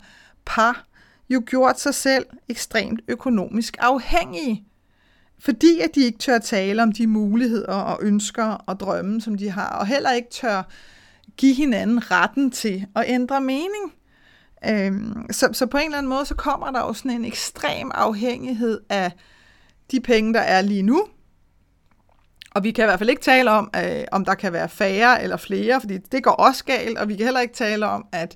par 0.45 0.85
jo 1.29 1.43
gjort 1.45 1.79
sig 1.79 1.95
selv 1.95 2.25
ekstremt 2.49 3.01
økonomisk 3.07 3.77
afhængige, 3.79 4.63
fordi 5.39 5.79
at 5.79 5.95
de 5.95 6.01
ikke 6.01 6.17
tør 6.17 6.37
tale 6.37 6.83
om 6.83 6.91
de 6.91 7.07
muligheder 7.07 7.73
og 7.73 7.99
ønsker 8.01 8.45
og 8.45 8.79
drømme, 8.79 9.21
som 9.21 9.37
de 9.37 9.49
har, 9.49 9.69
og 9.69 9.87
heller 9.87 10.11
ikke 10.11 10.29
tør 10.29 10.63
give 11.37 11.55
hinanden 11.55 12.11
retten 12.11 12.51
til 12.51 12.85
at 12.95 13.03
ændre 13.07 13.41
mening. 13.41 13.93
Øhm, 14.67 15.25
så, 15.31 15.49
så 15.53 15.65
på 15.65 15.77
en 15.77 15.85
eller 15.85 15.97
anden 15.97 16.09
måde, 16.09 16.25
så 16.25 16.35
kommer 16.35 16.71
der 16.71 16.79
jo 16.79 16.93
sådan 16.93 17.11
en 17.11 17.25
ekstrem 17.25 17.91
afhængighed 17.93 18.79
af 18.89 19.11
de 19.91 19.99
penge, 19.99 20.33
der 20.33 20.39
er 20.39 20.61
lige 20.61 20.81
nu. 20.81 21.07
Og 22.51 22.63
vi 22.63 22.71
kan 22.71 22.83
i 22.83 22.87
hvert 22.87 22.99
fald 22.99 23.09
ikke 23.09 23.21
tale 23.21 23.51
om, 23.51 23.69
øh, 23.75 24.03
om 24.11 24.25
der 24.25 24.33
kan 24.33 24.53
være 24.53 24.69
færre 24.69 25.23
eller 25.23 25.37
flere, 25.37 25.81
fordi 25.81 25.97
det 25.97 26.23
går 26.23 26.31
også 26.31 26.65
galt, 26.65 26.97
og 26.97 27.09
vi 27.09 27.15
kan 27.15 27.25
heller 27.25 27.39
ikke 27.39 27.53
tale 27.53 27.85
om, 27.85 28.05
at 28.11 28.35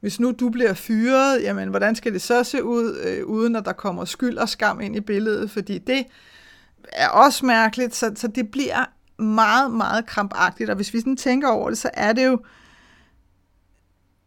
hvis 0.00 0.20
nu 0.20 0.32
du 0.32 0.50
bliver 0.50 0.74
fyret, 0.74 1.42
jamen 1.42 1.68
hvordan 1.68 1.94
skal 1.94 2.12
det 2.12 2.22
så 2.22 2.44
se 2.44 2.64
ud, 2.64 2.98
øh, 3.04 3.26
uden 3.26 3.56
at 3.56 3.64
der 3.64 3.72
kommer 3.72 4.04
skyld 4.04 4.36
og 4.36 4.48
skam 4.48 4.80
ind 4.80 4.96
i 4.96 5.00
billedet, 5.00 5.50
fordi 5.50 5.78
det 5.78 6.04
er 6.92 7.08
også 7.08 7.46
mærkeligt, 7.46 7.94
så, 7.94 8.12
så 8.16 8.28
det 8.28 8.50
bliver 8.50 8.84
meget, 9.22 9.70
meget 9.70 10.06
krampagtigt, 10.06 10.70
og 10.70 10.76
hvis 10.76 10.94
vi 10.94 10.98
sådan 10.98 11.16
tænker 11.16 11.48
over 11.48 11.68
det, 11.68 11.78
så 11.78 11.90
er 11.94 12.12
det 12.12 12.26
jo 12.26 12.38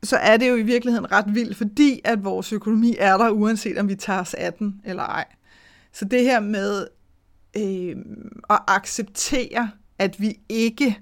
så 0.04 0.18
er 0.18 0.38
det 0.38 0.50
jo 0.50 0.56
i 0.56 0.62
virkeligheden 0.62 1.12
ret 1.12 1.36
vildt, 1.36 1.58
fordi 1.58 2.02
at 2.04 2.24
vores 2.24 2.54
økonomi 2.54 2.96
er 3.00 3.18
der, 3.18 3.30
uanset 3.30 3.78
om 3.78 3.90
vi 3.90 3.96
tager 3.96 4.20
os 4.20 4.34
af 4.34 4.54
den 4.54 4.82
eller 4.86 5.04
ej. 5.04 5.26
Så 5.92 6.06
det 6.06 6.22
her 6.22 6.40
med 6.40 6.88
øh, 7.58 7.96
at 8.50 8.60
acceptere, 8.68 9.72
at 10.00 10.22
vi 10.22 10.40
ikke 10.50 11.00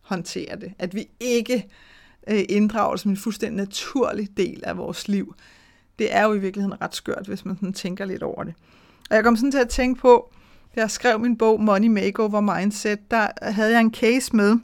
håndterer 0.00 0.56
det, 0.56 0.72
at 0.78 0.94
vi 0.94 1.08
ikke 1.20 1.54
øh, 1.54 1.62
Øh, 2.28 2.44
inddrager 2.48 2.90
det 2.90 3.00
som 3.00 3.10
en 3.10 3.16
fuldstændig 3.16 3.56
naturlig 3.56 4.28
del 4.36 4.62
af 4.64 4.76
vores 4.76 5.08
liv, 5.08 5.34
det 5.98 6.14
er 6.14 6.24
jo 6.24 6.34
i 6.34 6.38
virkeligheden 6.38 6.82
ret 6.82 6.94
skørt, 6.94 7.26
hvis 7.26 7.44
man 7.44 7.56
sådan 7.56 7.72
tænker 7.72 8.04
lidt 8.04 8.22
over 8.22 8.44
det. 8.44 8.54
Og 9.10 9.16
jeg 9.16 9.24
kom 9.24 9.36
sådan 9.36 9.52
til 9.52 9.58
at 9.58 9.68
tænke 9.68 10.00
på, 10.00 10.32
da 10.74 10.80
jeg 10.80 10.90
skrev 10.90 11.20
min 11.20 11.38
bog 11.38 11.60
Money 11.62 11.88
Makeover 11.88 12.40
Mindset, 12.40 13.10
der 13.10 13.28
havde 13.42 13.70
jeg 13.72 13.80
en 13.80 13.94
case 13.94 14.36
med 14.36 14.58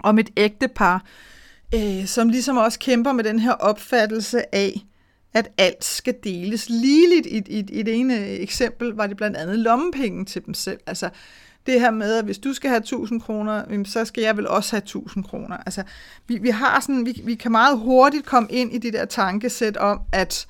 om 0.00 0.18
et 0.18 0.30
ægtepar, 0.36 1.04
øh, 1.74 2.06
som 2.06 2.28
ligesom 2.28 2.56
også 2.56 2.78
kæmper 2.78 3.12
med 3.12 3.24
den 3.24 3.38
her 3.38 3.52
opfattelse 3.52 4.54
af, 4.54 4.86
at 5.34 5.48
alt 5.58 5.84
skal 5.84 6.14
deles 6.24 6.68
ligeligt. 6.68 7.26
I, 7.26 7.58
i, 7.58 7.58
I 7.58 7.82
det 7.82 7.94
ene 7.94 8.26
eksempel 8.26 8.88
var 8.88 9.06
det 9.06 9.16
blandt 9.16 9.36
andet 9.36 9.58
lommepenge 9.58 10.24
til 10.24 10.46
dem 10.46 10.54
selv. 10.54 10.80
Altså 10.86 11.10
det 11.66 11.80
her 11.80 11.90
med, 11.90 12.14
at 12.14 12.24
hvis 12.24 12.38
du 12.38 12.52
skal 12.52 12.70
have 12.70 12.78
1000 12.78 13.20
kroner, 13.20 13.84
så 13.84 14.04
skal 14.04 14.22
jeg 14.22 14.36
vel 14.36 14.48
også 14.48 14.70
have 14.70 14.82
1000 14.82 15.24
kroner. 15.24 15.56
Altså 15.56 15.82
vi, 16.26 16.38
vi, 16.38 16.50
har 16.50 16.80
sådan, 16.80 17.06
vi, 17.06 17.20
vi 17.24 17.34
kan 17.34 17.52
meget 17.52 17.78
hurtigt 17.78 18.26
komme 18.26 18.48
ind 18.50 18.72
i 18.72 18.78
det 18.78 18.92
der 18.92 19.04
tankesæt 19.04 19.76
om, 19.76 20.00
at 20.12 20.46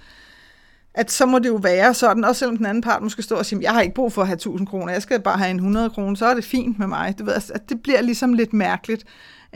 at 0.95 1.11
så 1.11 1.27
må 1.27 1.39
det 1.39 1.49
jo 1.49 1.55
være 1.55 1.95
sådan, 1.95 2.25
også 2.25 2.39
selvom 2.39 2.57
den 2.57 2.67
anden 2.67 2.83
part 2.83 3.03
måske 3.03 3.23
står 3.23 3.37
og 3.37 3.47
siger, 3.47 3.61
jeg 3.61 3.73
har 3.73 3.81
ikke 3.81 3.95
brug 3.95 4.13
for 4.13 4.23
at 4.23 4.29
have 4.29 4.35
1000 4.35 4.69
kroner, 4.69 4.93
jeg 4.93 5.03
skal 5.03 5.21
bare 5.21 5.39
have 5.39 5.51
en 5.51 5.57
100 5.57 5.91
kroner, 5.91 6.17
så 6.17 6.27
er 6.27 6.35
det 6.35 6.45
fint 6.45 6.79
med 6.79 6.87
mig. 6.87 7.19
Du 7.19 7.25
ved, 7.25 7.33
altså, 7.33 7.53
at 7.53 7.69
det 7.69 7.83
bliver 7.83 8.01
ligesom 8.01 8.33
lidt 8.33 8.53
mærkeligt. 8.53 9.05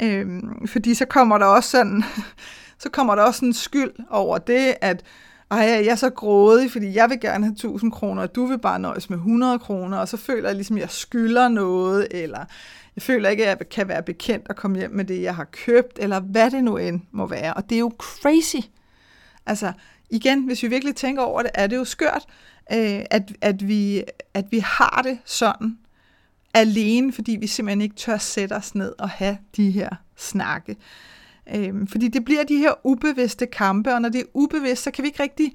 Øhm, 0.02 0.66
fordi 0.66 0.94
så 0.94 1.04
kommer 1.04 1.38
der 1.38 1.46
også 1.46 1.70
sådan, 1.70 2.04
så 2.82 2.90
kommer 2.90 3.14
der 3.14 3.22
også 3.22 3.44
en 3.44 3.52
skyld 3.52 3.90
over 4.10 4.38
det, 4.38 4.74
at 4.80 5.04
ej, 5.50 5.58
jeg 5.58 5.86
er 5.86 5.94
så 5.94 6.10
grådig, 6.10 6.72
fordi 6.72 6.94
jeg 6.94 7.10
vil 7.10 7.20
gerne 7.20 7.44
have 7.44 7.52
1000 7.52 7.92
kroner, 7.92 8.22
og 8.22 8.34
du 8.34 8.46
vil 8.46 8.58
bare 8.58 8.78
nøjes 8.78 9.10
med 9.10 9.18
100 9.18 9.58
kroner, 9.58 9.98
og 9.98 10.08
så 10.08 10.16
føler 10.16 10.48
jeg 10.48 10.56
ligesom, 10.56 10.76
at 10.76 10.80
jeg 10.80 10.90
skylder 10.90 11.48
noget, 11.48 12.08
eller 12.10 12.44
jeg 12.96 13.02
føler 13.02 13.28
ikke, 13.28 13.46
at 13.46 13.58
jeg 13.58 13.68
kan 13.68 13.88
være 13.88 14.02
bekendt 14.02 14.48
og 14.48 14.56
komme 14.56 14.78
hjem 14.78 14.90
med 14.90 15.04
det, 15.04 15.22
jeg 15.22 15.34
har 15.34 15.44
købt, 15.44 15.98
eller 15.98 16.20
hvad 16.20 16.50
det 16.50 16.64
nu 16.64 16.76
end 16.76 17.00
må 17.10 17.26
være. 17.26 17.54
Og 17.54 17.70
det 17.70 17.74
er 17.74 17.80
jo 17.80 17.92
crazy. 17.98 18.66
Altså, 19.46 19.72
igen, 20.10 20.42
hvis 20.42 20.62
vi 20.62 20.68
virkelig 20.68 20.96
tænker 20.96 21.22
over 21.22 21.42
det, 21.42 21.50
er 21.54 21.66
det 21.66 21.76
jo 21.76 21.84
skørt, 21.84 22.26
øh, 22.72 23.04
at, 23.10 23.32
at, 23.40 23.68
vi, 23.68 24.02
at 24.34 24.44
vi 24.50 24.58
har 24.58 25.00
det 25.04 25.18
sådan, 25.24 25.78
alene, 26.54 27.12
fordi 27.12 27.36
vi 27.40 27.46
simpelthen 27.46 27.80
ikke 27.80 27.96
tør 27.96 28.18
sætte 28.18 28.52
os 28.52 28.74
ned 28.74 28.92
og 28.98 29.08
have 29.08 29.38
de 29.56 29.70
her 29.70 29.90
snakke. 30.16 30.76
Øhm, 31.54 31.86
fordi 31.86 32.08
det 32.08 32.24
bliver 32.24 32.44
de 32.44 32.56
her 32.56 32.72
ubevidste 32.84 33.46
kampe, 33.46 33.94
og 33.94 34.02
når 34.02 34.08
det 34.08 34.20
er 34.20 34.24
ubevidst, 34.34 34.82
så 34.82 34.90
kan 34.90 35.02
vi 35.02 35.08
ikke 35.08 35.22
rigtig, 35.22 35.52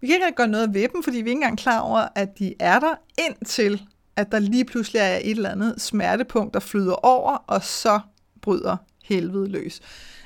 vi 0.00 0.06
kan 0.06 0.14
ikke 0.14 0.26
rigtig 0.26 0.36
gøre 0.36 0.48
noget 0.48 0.74
ved 0.74 0.88
dem, 0.88 1.02
fordi 1.02 1.16
vi 1.16 1.22
er 1.22 1.26
ikke 1.26 1.32
engang 1.32 1.58
klar 1.58 1.80
over, 1.80 2.08
at 2.14 2.38
de 2.38 2.54
er 2.60 2.78
der, 2.78 2.94
indtil 3.18 3.82
at 4.16 4.32
der 4.32 4.38
lige 4.38 4.64
pludselig 4.64 5.00
er 5.00 5.16
et 5.16 5.30
eller 5.30 5.50
andet 5.50 5.80
smertepunkt, 5.80 6.54
der 6.54 6.60
flyder 6.60 7.06
over, 7.06 7.32
og 7.32 7.64
så 7.64 8.00
bryder 8.40 8.76
helvede 9.04 9.48
løs. 9.48 9.80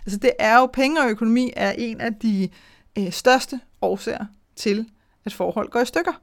Altså 0.06 0.18
det 0.18 0.32
er 0.38 0.58
jo, 0.58 0.66
penge 0.66 1.00
og 1.00 1.10
økonomi 1.10 1.52
er 1.56 1.72
en 1.78 2.00
af 2.00 2.14
de 2.14 2.48
øh, 2.98 3.12
største 3.12 3.60
årsager 3.82 4.24
til, 4.56 4.90
at 5.24 5.32
forhold 5.32 5.68
går 5.68 5.80
i 5.80 5.86
stykker. 5.86 6.22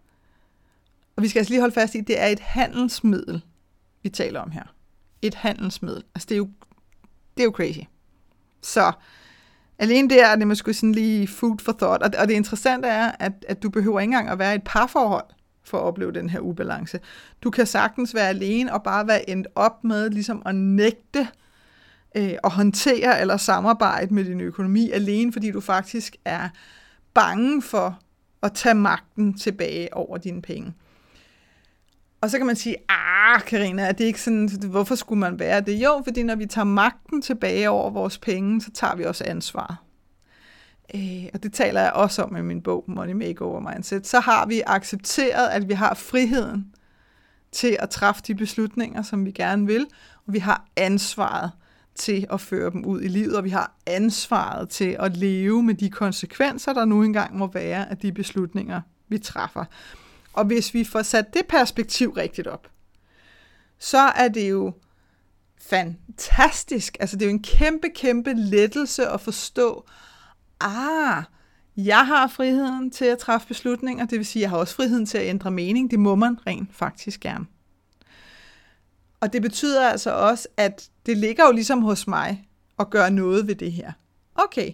Og 1.15 1.23
vi 1.23 1.27
skal 1.27 1.39
altså 1.39 1.53
lige 1.53 1.59
holde 1.59 1.73
fast 1.73 1.95
i, 1.95 1.97
at 1.97 2.07
det 2.07 2.19
er 2.19 2.27
et 2.27 2.39
handelsmiddel 2.39 3.41
vi 4.03 4.09
taler 4.09 4.39
om 4.39 4.51
her. 4.51 4.63
Et 5.21 5.33
handelsmiddel. 5.33 6.03
Altså, 6.15 6.25
det 6.29 6.35
er 6.35 6.37
jo, 6.37 6.49
det 7.37 7.43
er 7.43 7.45
jo 7.45 7.51
crazy. 7.51 7.79
Så 8.67 8.91
alene 9.79 10.09
der 10.09 10.25
er 10.25 10.35
det 10.35 10.47
måske 10.47 10.73
sådan 10.73 10.91
lige 10.91 11.27
food 11.27 11.57
for 11.59 11.71
thought. 11.71 12.03
Og, 12.03 12.11
og 12.19 12.27
det 12.27 12.33
interessante 12.33 12.87
er, 12.87 13.11
at, 13.19 13.31
at 13.47 13.63
du 13.63 13.69
behøver 13.69 13.99
ikke 13.99 14.11
engang 14.11 14.29
at 14.29 14.39
være 14.39 14.53
i 14.53 14.55
et 14.55 14.63
parforhold 14.63 15.25
for 15.63 15.77
at 15.77 15.83
opleve 15.83 16.11
den 16.11 16.29
her 16.29 16.39
ubalance. 16.39 16.99
Du 17.43 17.49
kan 17.49 17.65
sagtens 17.65 18.15
være 18.15 18.29
alene 18.29 18.73
og 18.73 18.83
bare 18.83 19.07
være 19.07 19.29
endt 19.29 19.47
op 19.55 19.83
med 19.83 20.09
ligesom 20.09 20.41
at 20.45 20.55
nægte 20.55 21.27
øh, 22.15 22.33
at 22.43 22.51
håndtere 22.51 23.21
eller 23.21 23.37
samarbejde 23.37 24.13
med 24.13 24.25
din 24.25 24.41
økonomi 24.41 24.91
alene, 24.91 25.33
fordi 25.33 25.51
du 25.51 25.61
faktisk 25.61 26.15
er 26.25 26.49
bange 27.13 27.61
for 27.61 27.99
at 28.43 28.53
tage 28.53 28.75
magten 28.75 29.37
tilbage 29.37 29.93
over 29.93 30.17
dine 30.17 30.41
penge. 30.41 30.73
Og 32.21 32.29
så 32.29 32.37
kan 32.37 32.47
man 32.47 32.55
sige, 32.55 32.75
ah, 32.89 33.41
Karina, 33.41 33.81
er 33.81 33.91
det 33.91 34.03
ikke 34.03 34.21
sådan, 34.21 34.49
hvorfor 34.69 34.95
skulle 34.95 35.19
man 35.19 35.39
være 35.39 35.61
det? 35.61 35.83
Jo, 35.83 36.01
fordi 36.03 36.23
når 36.23 36.35
vi 36.35 36.45
tager 36.45 36.65
magten 36.65 37.21
tilbage 37.21 37.69
over 37.69 37.89
vores 37.89 38.17
penge, 38.17 38.61
så 38.61 38.71
tager 38.71 38.95
vi 38.95 39.03
også 39.03 39.23
ansvar. 39.27 39.83
Øh, 40.95 41.25
og 41.33 41.43
det 41.43 41.53
taler 41.53 41.81
jeg 41.81 41.91
også 41.91 42.23
om 42.23 42.35
i 42.35 42.41
min 42.41 42.61
bog, 42.61 42.83
Money 42.87 43.13
Makeover 43.13 43.59
Mindset. 43.59 44.07
Så 44.07 44.19
har 44.19 44.45
vi 44.45 44.61
accepteret, 44.67 45.47
at 45.47 45.69
vi 45.69 45.73
har 45.73 45.93
friheden 45.93 46.65
til 47.51 47.77
at 47.79 47.89
træffe 47.89 48.21
de 48.27 48.35
beslutninger, 48.35 49.01
som 49.01 49.25
vi 49.25 49.31
gerne 49.31 49.65
vil, 49.65 49.85
og 50.27 50.33
vi 50.33 50.39
har 50.39 50.65
ansvaret 50.75 51.51
til 51.95 52.27
at 52.33 52.41
føre 52.41 52.71
dem 52.71 52.85
ud 52.85 53.01
i 53.01 53.07
livet, 53.07 53.37
og 53.37 53.43
vi 53.43 53.49
har 53.49 53.75
ansvaret 53.85 54.69
til 54.69 54.95
at 54.99 55.17
leve 55.17 55.63
med 55.63 55.73
de 55.73 55.89
konsekvenser, 55.89 56.73
der 56.73 56.85
nu 56.85 57.03
engang 57.03 57.37
må 57.37 57.47
være 57.47 57.89
af 57.89 57.97
de 57.97 58.11
beslutninger, 58.11 58.81
vi 59.07 59.17
træffer. 59.17 59.65
Og 60.37 60.45
hvis 60.45 60.73
vi 60.73 60.83
får 60.83 61.01
sat 61.01 61.33
det 61.33 61.45
perspektiv 61.49 62.11
rigtigt 62.11 62.47
op, 62.47 62.67
så 63.79 63.97
er 63.97 64.27
det 64.27 64.49
jo 64.49 64.73
fantastisk. 65.61 66.97
Altså 66.99 67.17
det 67.17 67.25
er 67.25 67.29
jo 67.29 67.33
en 67.33 67.43
kæmpe, 67.43 67.89
kæmpe 67.95 68.33
lettelse 68.33 69.07
at 69.07 69.21
forstå, 69.21 69.85
ah, 70.59 71.23
jeg 71.77 72.07
har 72.07 72.27
friheden 72.27 72.91
til 72.91 73.05
at 73.05 73.17
træffe 73.17 73.47
beslutninger, 73.47 74.05
det 74.05 74.17
vil 74.17 74.25
sige, 74.25 74.41
jeg 74.41 74.49
har 74.49 74.57
også 74.57 74.75
friheden 74.75 75.05
til 75.05 75.17
at 75.17 75.27
ændre 75.27 75.51
mening. 75.51 75.91
Det 75.91 75.99
må 75.99 76.15
man 76.15 76.37
rent 76.47 76.75
faktisk 76.75 77.19
gerne. 77.19 77.45
Og 79.19 79.33
det 79.33 79.41
betyder 79.41 79.89
altså 79.89 80.11
også, 80.11 80.47
at 80.57 80.89
det 81.05 81.17
ligger 81.17 81.45
jo 81.45 81.51
ligesom 81.51 81.81
hos 81.81 82.07
mig 82.07 82.49
at 82.79 82.89
gøre 82.89 83.11
noget 83.11 83.47
ved 83.47 83.55
det 83.55 83.71
her. 83.71 83.91
Okay. 84.35 84.71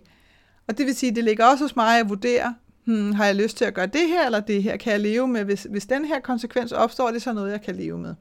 Og 0.67 0.77
det 0.77 0.86
vil 0.86 0.96
sige, 0.96 1.10
at 1.10 1.15
det 1.15 1.24
ligger 1.24 1.46
også 1.46 1.63
hos 1.63 1.75
mig 1.75 2.00
at 2.00 2.10
vurdere, 2.10 2.55
hmm, 2.85 3.11
har 3.11 3.25
jeg 3.25 3.35
lyst 3.35 3.57
til 3.57 3.65
at 3.65 3.73
gøre 3.73 3.87
det 3.87 4.07
her 4.07 4.25
eller 4.25 4.39
det 4.39 4.63
her? 4.63 4.77
Kan 4.77 4.91
jeg 4.91 4.99
leve 4.99 5.27
med, 5.27 5.43
hvis, 5.43 5.67
hvis 5.69 5.85
den 5.85 6.05
her 6.05 6.19
konsekvens 6.19 6.71
opstår, 6.71 7.07
er 7.07 7.11
det 7.11 7.21
så 7.21 7.33
noget, 7.33 7.51
jeg 7.51 7.61
kan 7.61 7.75
leve 7.75 7.97
med? 7.97 8.15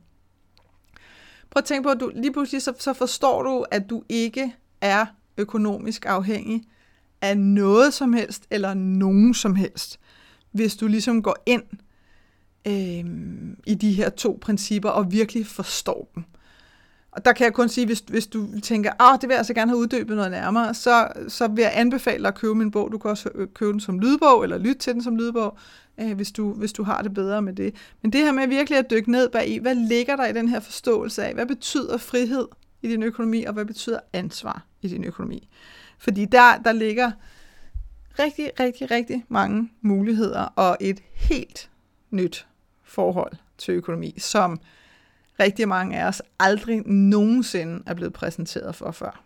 Prøv 1.50 1.60
at 1.60 1.64
tænke 1.64 1.82
på, 1.82 1.88
at 1.88 2.00
du, 2.00 2.12
lige 2.14 2.32
pludselig 2.32 2.62
så, 2.62 2.72
så 2.78 2.92
forstår 2.92 3.42
du, 3.42 3.64
at 3.70 3.90
du 3.90 4.02
ikke 4.08 4.54
er 4.80 5.06
økonomisk 5.36 6.06
afhængig 6.06 6.62
af 7.20 7.38
noget 7.38 7.94
som 7.94 8.12
helst, 8.12 8.46
eller 8.50 8.74
nogen 8.74 9.34
som 9.34 9.54
helst, 9.54 10.00
hvis 10.52 10.76
du 10.76 10.86
ligesom 10.86 11.22
går 11.22 11.42
ind 11.46 11.62
øh, 12.66 13.04
i 13.66 13.74
de 13.74 13.92
her 13.92 14.10
to 14.10 14.38
principper 14.42 14.88
og 14.88 15.12
virkelig 15.12 15.46
forstår 15.46 16.10
dem. 16.14 16.24
Og 17.12 17.24
der 17.24 17.32
kan 17.32 17.44
jeg 17.44 17.52
kun 17.52 17.68
sige, 17.68 17.86
hvis, 17.86 18.04
hvis 18.08 18.26
du 18.26 18.60
tænker, 18.60 19.02
at 19.02 19.20
det 19.20 19.28
vil 19.28 19.34
jeg 19.34 19.38
altså 19.38 19.54
gerne 19.54 19.70
have 19.70 19.78
uddybet 19.78 20.16
noget 20.16 20.30
nærmere, 20.30 20.74
så, 20.74 21.08
så 21.28 21.48
vil 21.48 21.62
jeg 21.62 21.72
anbefale 21.74 22.22
dig 22.22 22.28
at 22.28 22.34
købe 22.34 22.54
min 22.54 22.70
bog. 22.70 22.92
Du 22.92 22.98
kan 22.98 23.10
også 23.10 23.30
øh, 23.34 23.48
købe 23.54 23.72
den 23.72 23.80
som 23.80 23.98
lydbog, 23.98 24.42
eller 24.42 24.58
lytte 24.58 24.78
til 24.78 24.94
den 24.94 25.02
som 25.02 25.16
lydbog, 25.16 25.58
øh, 26.00 26.12
hvis, 26.12 26.32
du, 26.32 26.52
hvis 26.52 26.72
du 26.72 26.82
har 26.82 27.02
det 27.02 27.14
bedre 27.14 27.42
med 27.42 27.52
det. 27.52 27.74
Men 28.02 28.12
det 28.12 28.20
her 28.20 28.32
med 28.32 28.46
virkelig 28.46 28.78
at 28.78 28.90
dykke 28.90 29.10
ned 29.10 29.28
bag 29.28 29.48
i, 29.48 29.58
hvad 29.58 29.74
ligger 29.74 30.16
der 30.16 30.26
i 30.26 30.32
den 30.32 30.48
her 30.48 30.60
forståelse 30.60 31.24
af, 31.24 31.34
hvad 31.34 31.46
betyder 31.46 31.96
frihed 31.96 32.48
i 32.82 32.88
din 32.88 33.02
økonomi, 33.02 33.44
og 33.44 33.52
hvad 33.52 33.64
betyder 33.64 33.98
ansvar 34.12 34.64
i 34.82 34.88
din 34.88 35.04
økonomi? 35.04 35.48
Fordi 35.98 36.24
der, 36.24 36.56
der 36.64 36.72
ligger 36.72 37.10
rigtig, 38.18 38.50
rigtig, 38.60 38.90
rigtig 38.90 39.24
mange 39.28 39.70
muligheder, 39.80 40.40
og 40.40 40.76
et 40.80 41.00
helt 41.14 41.70
nyt 42.10 42.46
forhold 42.84 43.32
til 43.58 43.74
økonomi, 43.74 44.14
som 44.18 44.60
rigtig 45.42 45.68
mange 45.68 45.98
af 45.98 46.08
os 46.08 46.22
aldrig 46.40 46.82
nogensinde 46.86 47.82
er 47.86 47.94
blevet 47.94 48.12
præsenteret 48.12 48.74
for 48.74 48.90
før. 48.90 49.24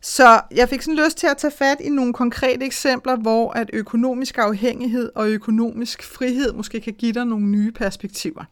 Så 0.00 0.40
jeg 0.50 0.68
fik 0.68 0.82
sådan 0.82 1.04
lyst 1.04 1.16
til 1.16 1.26
at 1.26 1.36
tage 1.36 1.50
fat 1.50 1.80
i 1.80 1.88
nogle 1.88 2.12
konkrete 2.12 2.66
eksempler, 2.66 3.16
hvor 3.16 3.52
at 3.52 3.70
økonomisk 3.72 4.38
afhængighed 4.38 5.10
og 5.14 5.28
økonomisk 5.28 6.02
frihed 6.02 6.52
måske 6.52 6.80
kan 6.80 6.92
give 6.92 7.12
dig 7.12 7.24
nogle 7.24 7.46
nye 7.46 7.72
perspektiver. 7.72 8.44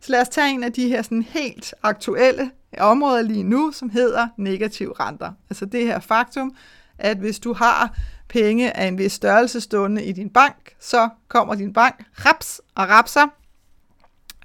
Så 0.00 0.12
lad 0.12 0.20
os 0.20 0.28
tage 0.28 0.50
en 0.50 0.64
af 0.64 0.72
de 0.72 0.88
her 0.88 1.02
sådan 1.02 1.22
helt 1.22 1.74
aktuelle 1.82 2.50
områder 2.78 3.22
lige 3.22 3.42
nu, 3.42 3.72
som 3.72 3.90
hedder 3.90 4.28
negativ 4.36 4.90
renter. 4.90 5.32
Altså 5.50 5.64
det 5.64 5.86
her 5.86 6.00
faktum, 6.00 6.56
at 6.98 7.16
hvis 7.16 7.38
du 7.38 7.52
har 7.52 7.96
penge 8.28 8.76
af 8.76 8.86
en 8.86 8.98
vis 8.98 9.12
størrelse 9.12 9.60
stående 9.60 10.04
i 10.04 10.12
din 10.12 10.30
bank, 10.30 10.74
så 10.80 11.08
kommer 11.28 11.54
din 11.54 11.72
bank 11.72 12.04
raps 12.26 12.60
og 12.74 12.88
rapser 12.88 13.26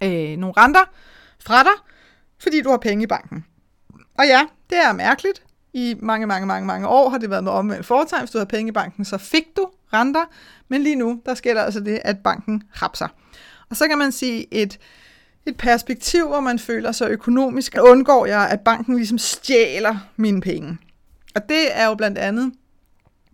øh, 0.04 0.38
nogle 0.38 0.54
renter 0.58 0.92
fra 1.46 1.64
dig, 1.64 1.72
fordi 2.40 2.62
du 2.62 2.70
har 2.70 2.78
penge 2.78 3.04
i 3.04 3.08
banken. 3.08 3.46
Og 4.18 4.25
ja, 4.28 4.46
det 4.70 4.78
er 4.78 4.94
mærkeligt. 4.94 5.44
I 5.74 5.96
mange, 6.00 6.28
mange, 6.28 6.48
mange, 6.48 6.68
mange 6.68 6.88
år 6.88 7.10
har 7.10 7.18
det 7.18 7.30
været 7.30 7.44
med 7.44 7.52
omvendt 7.52 7.86
foretegn. 7.86 8.22
Hvis 8.22 8.32
du 8.32 8.38
har 8.38 8.46
penge 8.46 8.70
i 8.70 8.72
banken, 8.72 9.06
så 9.06 9.18
fik 9.18 9.44
du 9.58 9.70
renter. 9.94 10.25
Men 10.68 10.82
lige 10.82 10.96
nu, 10.96 11.22
der 11.25 11.34
sker 11.34 11.54
der 11.54 11.64
altså 11.64 11.80
det, 11.80 12.02
at 12.04 12.18
banken 12.24 12.64
rapser. 12.82 13.08
Og 13.70 13.75
så 13.75 13.88
kan 13.88 13.98
man 13.98 14.12
sige, 14.12 14.54
et, 14.54 14.80
et 15.46 15.58
perspektiv, 15.58 16.28
hvor 16.28 16.40
man 16.40 16.60
føler 16.60 16.92
sig 16.92 17.10
økonomisk, 17.10 17.75
undgår 17.82 18.25
jeg, 18.25 18.50
at 18.50 18.62
banken 18.62 18.96
ligesom 18.96 19.18
stjæler 19.18 19.98
mine 20.16 20.42
penge. 20.42 20.78
Og 21.36 21.50
det 21.50 21.78
er 21.78 21.86
jo 21.86 21.96
blandt 21.96 22.18
andet 22.18 22.54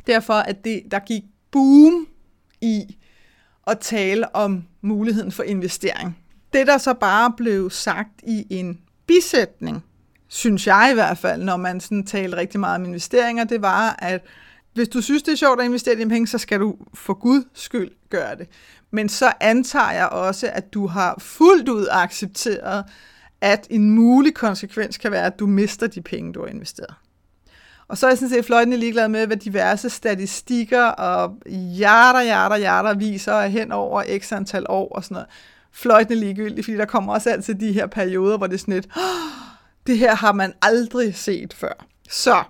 derfor, 0.07 0.33
at 0.33 0.63
det, 0.63 0.83
der 0.91 0.99
gik 0.99 1.23
boom 1.51 2.07
i 2.61 2.97
at 3.67 3.79
tale 3.79 4.35
om 4.35 4.63
muligheden 4.81 5.31
for 5.31 5.43
investering. 5.43 6.20
Det, 6.53 6.67
der 6.67 6.77
så 6.77 6.93
bare 6.93 7.33
blev 7.37 7.69
sagt 7.69 8.21
i 8.23 8.45
en 8.49 8.81
bisætning, 9.07 9.83
synes 10.27 10.67
jeg 10.67 10.89
i 10.91 10.93
hvert 10.93 11.17
fald, 11.17 11.43
når 11.43 11.57
man 11.57 11.79
sådan 11.79 12.05
taler 12.05 12.37
rigtig 12.37 12.59
meget 12.59 12.75
om 12.75 12.85
investeringer, 12.85 13.43
det 13.43 13.61
var, 13.61 13.95
at 13.99 14.21
hvis 14.73 14.87
du 14.87 15.01
synes, 15.01 15.23
det 15.23 15.31
er 15.31 15.35
sjovt 15.35 15.59
at 15.59 15.65
investere 15.65 15.95
dine 15.95 16.09
penge, 16.09 16.27
så 16.27 16.37
skal 16.37 16.59
du 16.59 16.75
for 16.93 17.13
Guds 17.13 17.45
skyld 17.53 17.91
gøre 18.09 18.35
det. 18.35 18.47
Men 18.91 19.09
så 19.09 19.33
antager 19.39 19.91
jeg 19.91 20.07
også, 20.07 20.49
at 20.53 20.73
du 20.73 20.87
har 20.87 21.15
fuldt 21.19 21.69
ud 21.69 21.87
accepteret, 21.91 22.85
at 23.41 23.67
en 23.69 23.91
mulig 23.91 24.33
konsekvens 24.33 24.97
kan 24.97 25.11
være, 25.11 25.25
at 25.25 25.39
du 25.39 25.47
mister 25.47 25.87
de 25.87 26.01
penge, 26.01 26.33
du 26.33 26.41
har 26.41 26.47
investeret. 26.47 26.93
Og 27.87 27.97
så 27.97 28.05
er 28.05 28.11
jeg 28.11 28.17
sådan 28.17 28.29
set 28.29 28.45
fløjtende 28.45 28.77
ligeglad 28.77 29.07
med, 29.07 29.27
hvad 29.27 29.37
diverse 29.37 29.89
statistikker 29.89 30.83
og 30.83 31.37
hjerter, 31.45 32.23
hjerter, 32.23 32.57
hjerter 32.57 32.93
viser 32.93 33.41
hen 33.41 33.71
over 33.71 34.19
x 34.19 34.31
antal 34.31 34.65
år 34.69 34.95
og 34.95 35.03
sådan 35.03 35.15
noget. 35.15 35.29
Fløjtende 35.73 36.19
ligegyldigt, 36.19 36.65
fordi 36.65 36.77
der 36.77 36.85
kommer 36.85 37.13
også 37.13 37.29
altid 37.29 37.55
de 37.55 37.71
her 37.71 37.87
perioder, 37.87 38.37
hvor 38.37 38.47
det 38.47 38.53
er 38.53 38.59
sådan 38.59 38.73
lidt, 38.73 38.87
oh, 38.97 39.01
det 39.87 39.97
her 39.97 40.15
har 40.15 40.31
man 40.33 40.53
aldrig 40.61 41.15
set 41.15 41.53
før. 41.53 41.85
Så 42.09 42.43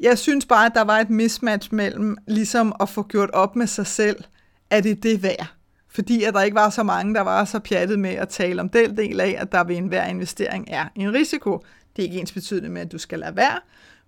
jeg 0.00 0.18
synes 0.18 0.46
bare, 0.46 0.66
at 0.66 0.72
der 0.74 0.82
var 0.84 0.98
et 0.98 1.10
mismatch 1.10 1.74
mellem 1.74 2.16
ligesom 2.26 2.74
at 2.80 2.88
få 2.88 3.02
gjort 3.02 3.30
op 3.30 3.56
med 3.56 3.66
sig 3.66 3.86
selv, 3.86 4.24
er 4.70 4.80
det 4.80 5.02
det 5.02 5.22
værd. 5.22 5.46
Fordi 5.88 6.24
at 6.24 6.34
der 6.34 6.42
ikke 6.42 6.54
var 6.54 6.70
så 6.70 6.82
mange, 6.82 7.14
der 7.14 7.20
var 7.20 7.44
så 7.44 7.58
pjattet 7.58 7.98
med 7.98 8.10
at 8.10 8.28
tale 8.28 8.60
om 8.60 8.68
den 8.68 8.96
del 8.96 9.20
af, 9.20 9.36
at 9.38 9.52
der 9.52 9.64
ved 9.64 9.76
enhver 9.76 10.04
investering 10.04 10.64
er 10.68 10.88
en 10.96 11.12
risiko. 11.12 11.64
Det 11.96 12.02
er 12.02 12.06
ikke 12.06 12.20
ens 12.20 12.32
betydende 12.32 12.68
med, 12.68 12.82
at 12.82 12.92
du 12.92 12.98
skal 12.98 13.18
lade 13.18 13.36
være, 13.36 13.60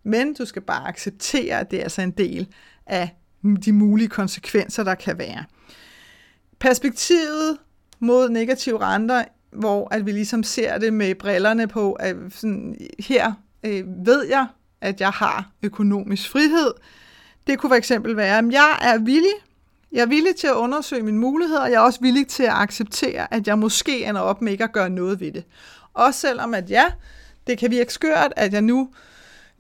men 0.03 0.35
du 0.35 0.45
skal 0.45 0.63
bare 0.63 0.89
acceptere, 0.89 1.61
at 1.61 1.71
det 1.71 1.79
er 1.79 1.83
altså 1.83 2.03
en 2.03 2.11
del 2.11 2.49
af 2.87 3.17
de 3.65 3.73
mulige 3.73 4.09
konsekvenser, 4.09 4.85
der 4.85 4.95
kan 4.95 5.19
være. 5.19 5.45
Perspektivet 6.59 7.59
mod 8.03 8.29
negative 8.29 8.81
renter, 8.81 9.25
hvor 9.51 9.89
at 9.95 10.07
vi 10.07 10.13
ligesom 10.13 10.43
ser 10.43 10.79
det 10.79 10.93
med 10.93 11.15
brillerne 11.15 11.69
på, 11.69 11.93
at 11.93 12.17
sådan, 12.31 12.77
her 12.99 13.33
øh, 13.65 13.85
ved 14.07 14.27
jeg, 14.29 14.47
at 14.81 15.01
jeg 15.01 15.11
har 15.11 15.51
økonomisk 15.63 16.31
frihed. 16.31 16.73
Det 17.47 17.59
kunne 17.59 17.71
for 17.71 17.77
eksempel 17.77 18.17
være, 18.17 18.39
at 18.39 18.53
jeg 18.53 18.79
er 18.83 18.99
villig 18.99 19.33
jeg 19.93 20.03
er 20.03 20.07
villig 20.07 20.37
til 20.37 20.47
at 20.47 20.55
undersøge 20.55 21.03
mine 21.03 21.19
muligheder, 21.19 21.61
og 21.61 21.71
jeg 21.71 21.77
er 21.77 21.81
også 21.81 22.01
villig 22.01 22.27
til 22.27 22.43
at 22.43 22.53
acceptere, 22.53 23.35
at 23.35 23.47
jeg 23.47 23.59
måske 23.59 24.05
ender 24.05 24.21
op 24.21 24.43
med 24.43 24.53
ikke 24.53 24.65
at 24.65 24.73
gøre 24.73 24.91
noget 24.91 25.21
ved 25.21 25.33
det. 25.33 25.45
Også 25.95 26.21
selvom 26.21 26.55
at 26.55 26.71
ja, 26.71 26.85
det 27.47 27.59
kan 27.59 27.71
virke 27.71 27.93
skørt, 27.93 28.33
at 28.37 28.53
jeg 28.53 28.63
nu 28.63 28.89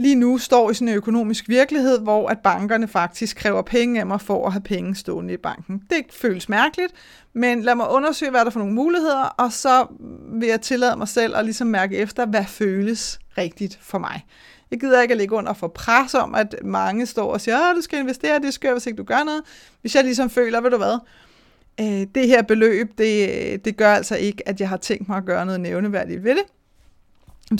lige 0.02 0.14
nu 0.14 0.38
står 0.38 0.70
i 0.70 0.74
sådan 0.74 0.88
en 0.88 0.94
økonomisk 0.94 1.48
virkelighed, 1.48 2.00
hvor 2.00 2.28
at 2.28 2.38
bankerne 2.38 2.88
faktisk 2.88 3.36
kræver 3.36 3.62
penge 3.62 4.00
af 4.00 4.06
mig 4.06 4.20
for 4.20 4.46
at 4.46 4.52
have 4.52 4.62
penge 4.62 4.94
stående 4.94 5.34
i 5.34 5.36
banken. 5.36 5.82
Det 5.90 6.04
føles 6.10 6.48
mærkeligt, 6.48 6.92
men 7.32 7.62
lad 7.62 7.74
mig 7.74 7.90
undersøge, 7.90 8.30
hvad 8.30 8.40
der 8.40 8.46
er 8.46 8.50
for 8.50 8.58
nogle 8.58 8.74
muligheder, 8.74 9.22
og 9.22 9.52
så 9.52 9.86
vil 10.32 10.48
jeg 10.48 10.60
tillade 10.60 10.96
mig 10.96 11.08
selv 11.08 11.36
at 11.36 11.44
ligesom 11.44 11.66
mærke 11.66 11.96
efter, 11.96 12.26
hvad 12.26 12.44
føles 12.44 13.18
rigtigt 13.38 13.78
for 13.82 13.98
mig. 13.98 14.26
Jeg 14.70 14.80
gider 14.80 15.02
ikke 15.02 15.12
at 15.12 15.18
ligge 15.18 15.34
under 15.34 15.52
for 15.52 15.68
pres 15.68 16.14
om, 16.14 16.34
at 16.34 16.54
mange 16.64 17.06
står 17.06 17.32
og 17.32 17.40
siger, 17.40 17.70
at 17.70 17.76
du 17.76 17.80
skal 17.80 17.98
investere, 17.98 18.38
det 18.38 18.58
er 18.64 18.72
hvis 18.72 18.86
ikke 18.86 18.96
du 18.96 19.04
gør 19.04 19.24
noget. 19.24 19.42
Hvis 19.80 19.94
jeg 19.94 20.04
ligesom 20.04 20.30
føler, 20.30 20.60
ved 20.60 20.70
du 20.70 20.76
hvad, 20.76 20.98
øh, 21.80 22.06
det 22.14 22.28
her 22.28 22.42
beløb, 22.42 22.98
det, 22.98 23.64
det 23.64 23.76
gør 23.76 23.94
altså 23.94 24.16
ikke, 24.16 24.48
at 24.48 24.60
jeg 24.60 24.68
har 24.68 24.76
tænkt 24.76 25.08
mig 25.08 25.16
at 25.16 25.24
gøre 25.24 25.46
noget 25.46 25.60
nævneværdigt 25.60 26.24
ved 26.24 26.34
det. 26.34 26.44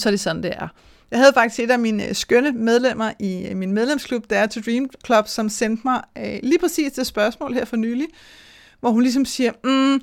Så 0.01 0.09
er 0.09 0.11
det 0.11 0.21
sådan, 0.21 0.43
det 0.43 0.53
er. 0.57 0.69
Jeg 1.13 1.21
havde 1.21 1.33
faktisk 1.35 1.61
et 1.61 1.71
af 1.71 1.79
mine 1.79 2.09
øh, 2.09 2.15
skønne 2.15 2.53
medlemmer 2.53 3.13
i 3.19 3.47
øh, 3.47 3.57
min 3.57 3.73
medlemsklub, 3.73 4.31
der 4.31 4.39
er 4.39 4.47
to 4.47 4.61
Dream 4.61 4.91
Club, 5.07 5.29
som 5.29 5.49
sendte 5.49 5.83
mig 5.85 6.03
øh, 6.19 6.39
lige 6.43 6.59
præcis 6.59 6.93
det 6.93 7.07
spørgsmål 7.07 7.55
her 7.55 7.65
for 7.65 7.77
nylig, 7.77 8.07
hvor 8.81 8.91
hun 8.91 9.03
ligesom 9.03 9.25
siger, 9.25 9.53
mm, 9.65 10.01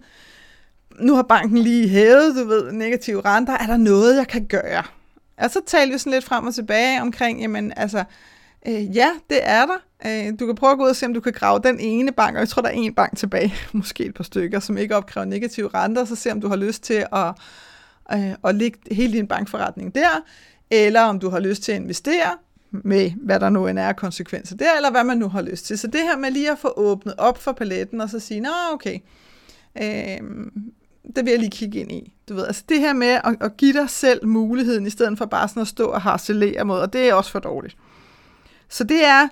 nu 1.05 1.15
har 1.15 1.23
banken 1.23 1.57
lige 1.57 1.89
hævet, 1.89 2.35
du 2.35 2.47
ved, 2.47 2.71
negative 2.71 3.21
renter, 3.25 3.53
er 3.53 3.67
der 3.67 3.77
noget, 3.77 4.17
jeg 4.17 4.27
kan 4.27 4.45
gøre? 4.45 4.83
Og 5.37 5.51
så 5.51 5.59
talte 5.65 5.93
vi 5.93 5.97
sådan 5.97 6.13
lidt 6.13 6.25
frem 6.25 6.47
og 6.47 6.55
tilbage 6.55 7.01
omkring, 7.01 7.41
jamen 7.41 7.73
altså, 7.75 8.03
øh, 8.67 8.95
ja, 8.95 9.09
det 9.29 9.39
er 9.41 9.65
der. 9.65 9.77
Øh, 10.05 10.33
du 10.39 10.45
kan 10.45 10.55
prøve 10.55 10.71
at 10.71 10.77
gå 10.77 10.83
ud 10.83 10.89
og 10.89 10.95
se, 10.95 11.05
om 11.05 11.13
du 11.13 11.19
kan 11.19 11.33
grave 11.33 11.59
den 11.63 11.79
ene 11.79 12.11
bank, 12.11 12.35
og 12.35 12.39
jeg 12.39 12.49
tror, 12.49 12.61
der 12.61 12.69
er 12.69 12.73
en 12.73 12.95
bank 12.95 13.17
tilbage, 13.17 13.53
måske 13.73 14.05
et 14.05 14.13
par 14.13 14.23
stykker, 14.23 14.59
som 14.59 14.77
ikke 14.77 14.95
opkræver 14.95 15.25
negative 15.25 15.69
renter, 15.73 16.05
så 16.05 16.15
se, 16.15 16.31
om 16.31 16.41
du 16.41 16.47
har 16.47 16.55
lyst 16.55 16.83
til 16.83 17.05
at, 17.13 17.33
øh, 18.13 18.31
at 18.43 18.55
lægge 18.55 18.79
hele 18.91 19.13
din 19.13 19.27
bankforretning 19.27 19.95
der, 19.95 20.23
eller 20.71 21.01
om 21.01 21.19
du 21.19 21.29
har 21.29 21.39
lyst 21.39 21.63
til 21.63 21.71
at 21.71 21.81
investere 21.81 22.37
med, 22.71 23.11
hvad 23.11 23.39
der 23.39 23.49
nu 23.49 23.67
end 23.67 23.79
er 23.79 23.93
konsekvenser 23.93 24.55
der, 24.55 24.75
eller 24.75 24.91
hvad 24.91 25.03
man 25.03 25.17
nu 25.17 25.27
har 25.27 25.41
lyst 25.41 25.65
til. 25.65 25.77
Så 25.77 25.87
det 25.87 26.01
her 26.01 26.17
med 26.17 26.31
lige 26.31 26.51
at 26.51 26.59
få 26.59 26.73
åbnet 26.75 27.13
op 27.17 27.37
for 27.37 27.51
paletten, 27.51 28.01
og 28.01 28.09
så 28.09 28.19
sige, 28.19 28.39
nå 28.39 28.49
okay, 28.73 28.99
øh, 29.81 30.19
det 31.15 31.25
vil 31.25 31.31
jeg 31.31 31.39
lige 31.39 31.51
kigge 31.51 31.79
ind 31.79 31.91
i. 31.91 32.13
Du 32.29 32.33
ved, 32.33 32.47
altså 32.47 32.63
det 32.69 32.79
her 32.79 32.93
med 32.93 33.07
at, 33.07 33.35
at 33.41 33.57
give 33.57 33.73
dig 33.73 33.89
selv 33.89 34.27
muligheden, 34.27 34.85
i 34.85 34.89
stedet 34.89 35.17
for 35.17 35.25
bare 35.25 35.47
sådan 35.47 35.61
at 35.61 35.67
stå 35.67 35.85
og 35.85 36.01
harcelere 36.01 36.65
mod, 36.65 36.79
og 36.79 36.93
det 36.93 37.09
er 37.09 37.13
også 37.13 37.31
for 37.31 37.39
dårligt. 37.39 37.77
Så 38.69 38.83
det 38.83 39.05
er 39.05 39.27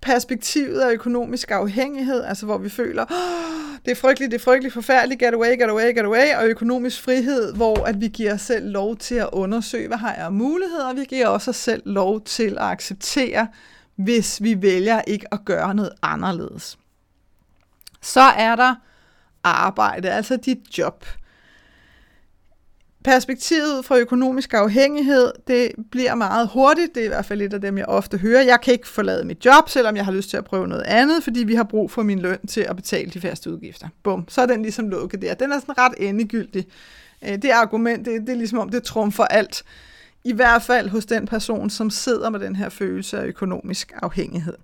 perspektivet 0.00 0.80
af 0.80 0.92
økonomisk 0.92 1.50
afhængighed, 1.50 2.24
altså 2.24 2.46
hvor 2.46 2.58
vi 2.58 2.68
føler, 2.68 3.02
oh, 3.02 3.78
det 3.84 3.90
er 3.90 3.94
frygteligt, 3.94 4.32
det 4.32 4.38
er 4.38 4.44
frygteligt, 4.44 4.74
forfærdeligt, 4.74 5.20
get 5.20 5.34
away, 5.34 5.50
get 5.50 5.70
away, 5.70 5.94
get 5.94 6.04
away, 6.04 6.34
og 6.36 6.46
økonomisk 6.46 7.02
frihed, 7.02 7.54
hvor 7.54 7.84
at 7.84 8.00
vi 8.00 8.08
giver 8.08 8.34
os 8.34 8.40
selv 8.40 8.70
lov 8.70 8.96
til 8.96 9.14
at 9.14 9.28
undersøge, 9.32 9.88
hvad 9.88 9.98
har 9.98 10.14
jeg 10.14 10.24
af 10.24 10.32
muligheder, 10.32 10.88
og 10.88 10.96
vi 10.96 11.04
giver 11.04 11.26
også 11.26 11.50
os 11.50 11.56
selv 11.56 11.82
lov 11.84 12.24
til 12.24 12.50
at 12.50 12.64
acceptere, 12.64 13.48
hvis 13.96 14.42
vi 14.42 14.62
vælger 14.62 15.02
ikke 15.06 15.34
at 15.34 15.44
gøre 15.44 15.74
noget 15.74 15.92
anderledes. 16.02 16.78
Så 18.02 18.20
er 18.20 18.56
der 18.56 18.74
arbejde, 19.44 20.10
altså 20.10 20.36
dit 20.36 20.78
job. 20.78 21.04
Perspektivet 23.04 23.84
fra 23.84 23.98
økonomisk 23.98 24.54
afhængighed, 24.54 25.32
det 25.46 25.72
bliver 25.90 26.14
meget 26.14 26.48
hurtigt. 26.48 26.94
Det 26.94 27.00
er 27.00 27.04
i 27.04 27.08
hvert 27.08 27.24
fald 27.24 27.42
et 27.42 27.54
af 27.54 27.60
dem, 27.60 27.78
jeg 27.78 27.86
ofte 27.86 28.18
hører. 28.18 28.42
Jeg 28.42 28.60
kan 28.60 28.72
ikke 28.72 28.88
forlade 28.88 29.24
mit 29.24 29.44
job, 29.44 29.68
selvom 29.68 29.96
jeg 29.96 30.04
har 30.04 30.12
lyst 30.12 30.30
til 30.30 30.36
at 30.36 30.44
prøve 30.44 30.68
noget 30.68 30.82
andet, 30.82 31.24
fordi 31.24 31.44
vi 31.44 31.54
har 31.54 31.64
brug 31.64 31.90
for 31.90 32.02
min 32.02 32.18
løn 32.18 32.46
til 32.46 32.60
at 32.60 32.76
betale 32.76 33.10
de 33.10 33.20
faste 33.20 33.50
udgifter. 33.50 33.88
Bum, 34.02 34.24
så 34.28 34.40
er 34.40 34.46
den 34.46 34.62
ligesom 34.62 34.88
lukket 34.88 35.22
der. 35.22 35.34
Den 35.34 35.52
er 35.52 35.60
sådan 35.60 35.78
ret 35.78 35.94
endegyldig. 35.98 36.66
Øh, 37.24 37.42
det 37.42 37.50
argument, 37.50 38.06
det, 38.06 38.20
det 38.20 38.28
er 38.28 38.36
ligesom 38.36 38.58
om, 38.58 38.68
det 38.68 38.82
trumfer 38.82 39.24
alt. 39.24 39.64
I 40.24 40.32
hvert 40.32 40.62
fald 40.62 40.88
hos 40.88 41.06
den 41.06 41.26
person, 41.26 41.70
som 41.70 41.90
sidder 41.90 42.30
med 42.30 42.40
den 42.40 42.56
her 42.56 42.68
følelse 42.68 43.18
af 43.18 43.26
økonomisk 43.26 43.92
afhængighed. 44.02 44.54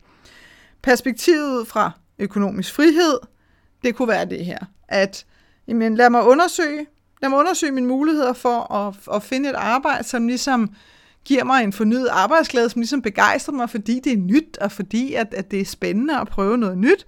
Perspektivet 0.83 1.69
fra 1.69 1.91
økonomisk 2.19 2.75
frihed, 2.75 3.19
det 3.85 3.95
kunne 3.95 4.09
være 4.09 4.25
det 4.25 4.45
her, 4.45 4.59
at 4.89 5.25
jamen, 5.69 5.95
lad 5.95 6.11
mig 6.11 6.23
undersøge, 6.23 6.87
lad 7.23 7.31
mig 7.31 7.39
undersøge 7.39 7.73
mine 7.73 7.87
muligheder 7.87 8.33
for 8.33 8.73
at, 8.73 8.95
at 9.15 9.23
finde 9.23 9.51
et 9.51 9.55
arbejde, 9.55 10.05
som 10.05 10.29
ligesom 10.29 10.71
giver 11.25 11.45
mig 11.45 11.65
en 11.65 11.73
fornyet 11.73 12.09
arbejdsglæde, 12.09 12.71
som 12.71 12.81
ligesom 12.81 13.03
begejstrer 13.03 13.55
mig, 13.55 13.71
fordi 13.71 14.01
det 14.01 14.13
er 14.13 14.17
nyt, 14.17 14.59
og 14.59 14.73
fordi 14.73 15.15
at, 15.15 15.35
at 15.35 15.51
det 15.51 15.61
er 15.61 15.65
spændende 15.65 16.21
at 16.21 16.29
prøve 16.29 16.59
noget 16.59 16.79
nyt. 16.79 17.07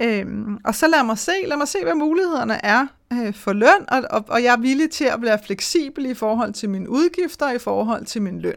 Øhm, 0.00 0.58
og 0.64 0.74
så 0.74 0.88
lad 0.88 1.04
mig 1.04 1.18
se, 1.18 1.32
lad 1.46 1.56
mig 1.56 1.68
se, 1.68 1.78
hvad 1.82 1.94
mulighederne 1.94 2.64
er 2.64 2.86
øh, 3.12 3.34
for 3.34 3.52
løn, 3.52 3.84
og, 3.88 4.02
og, 4.10 4.24
og 4.28 4.42
jeg 4.42 4.52
er 4.52 4.60
villig 4.60 4.90
til 4.90 5.04
at 5.04 5.22
være 5.22 5.38
fleksibel 5.46 6.06
i 6.06 6.14
forhold 6.14 6.52
til 6.52 6.70
mine 6.70 6.90
udgifter, 6.90 7.50
i 7.50 7.58
forhold 7.58 8.06
til 8.06 8.22
min 8.22 8.40
løn. 8.40 8.56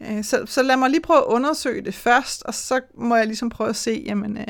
Øh, 0.00 0.24
så, 0.24 0.42
så 0.46 0.62
lad 0.62 0.76
mig 0.76 0.90
lige 0.90 1.00
prøve 1.00 1.18
at 1.18 1.24
undersøge 1.24 1.84
det 1.84 1.94
først, 1.94 2.42
og 2.42 2.54
så 2.54 2.80
må 2.94 3.16
jeg 3.16 3.26
ligesom 3.26 3.48
prøve 3.48 3.70
at 3.70 3.76
se, 3.76 4.02
jamen, 4.06 4.36
øh, 4.36 4.46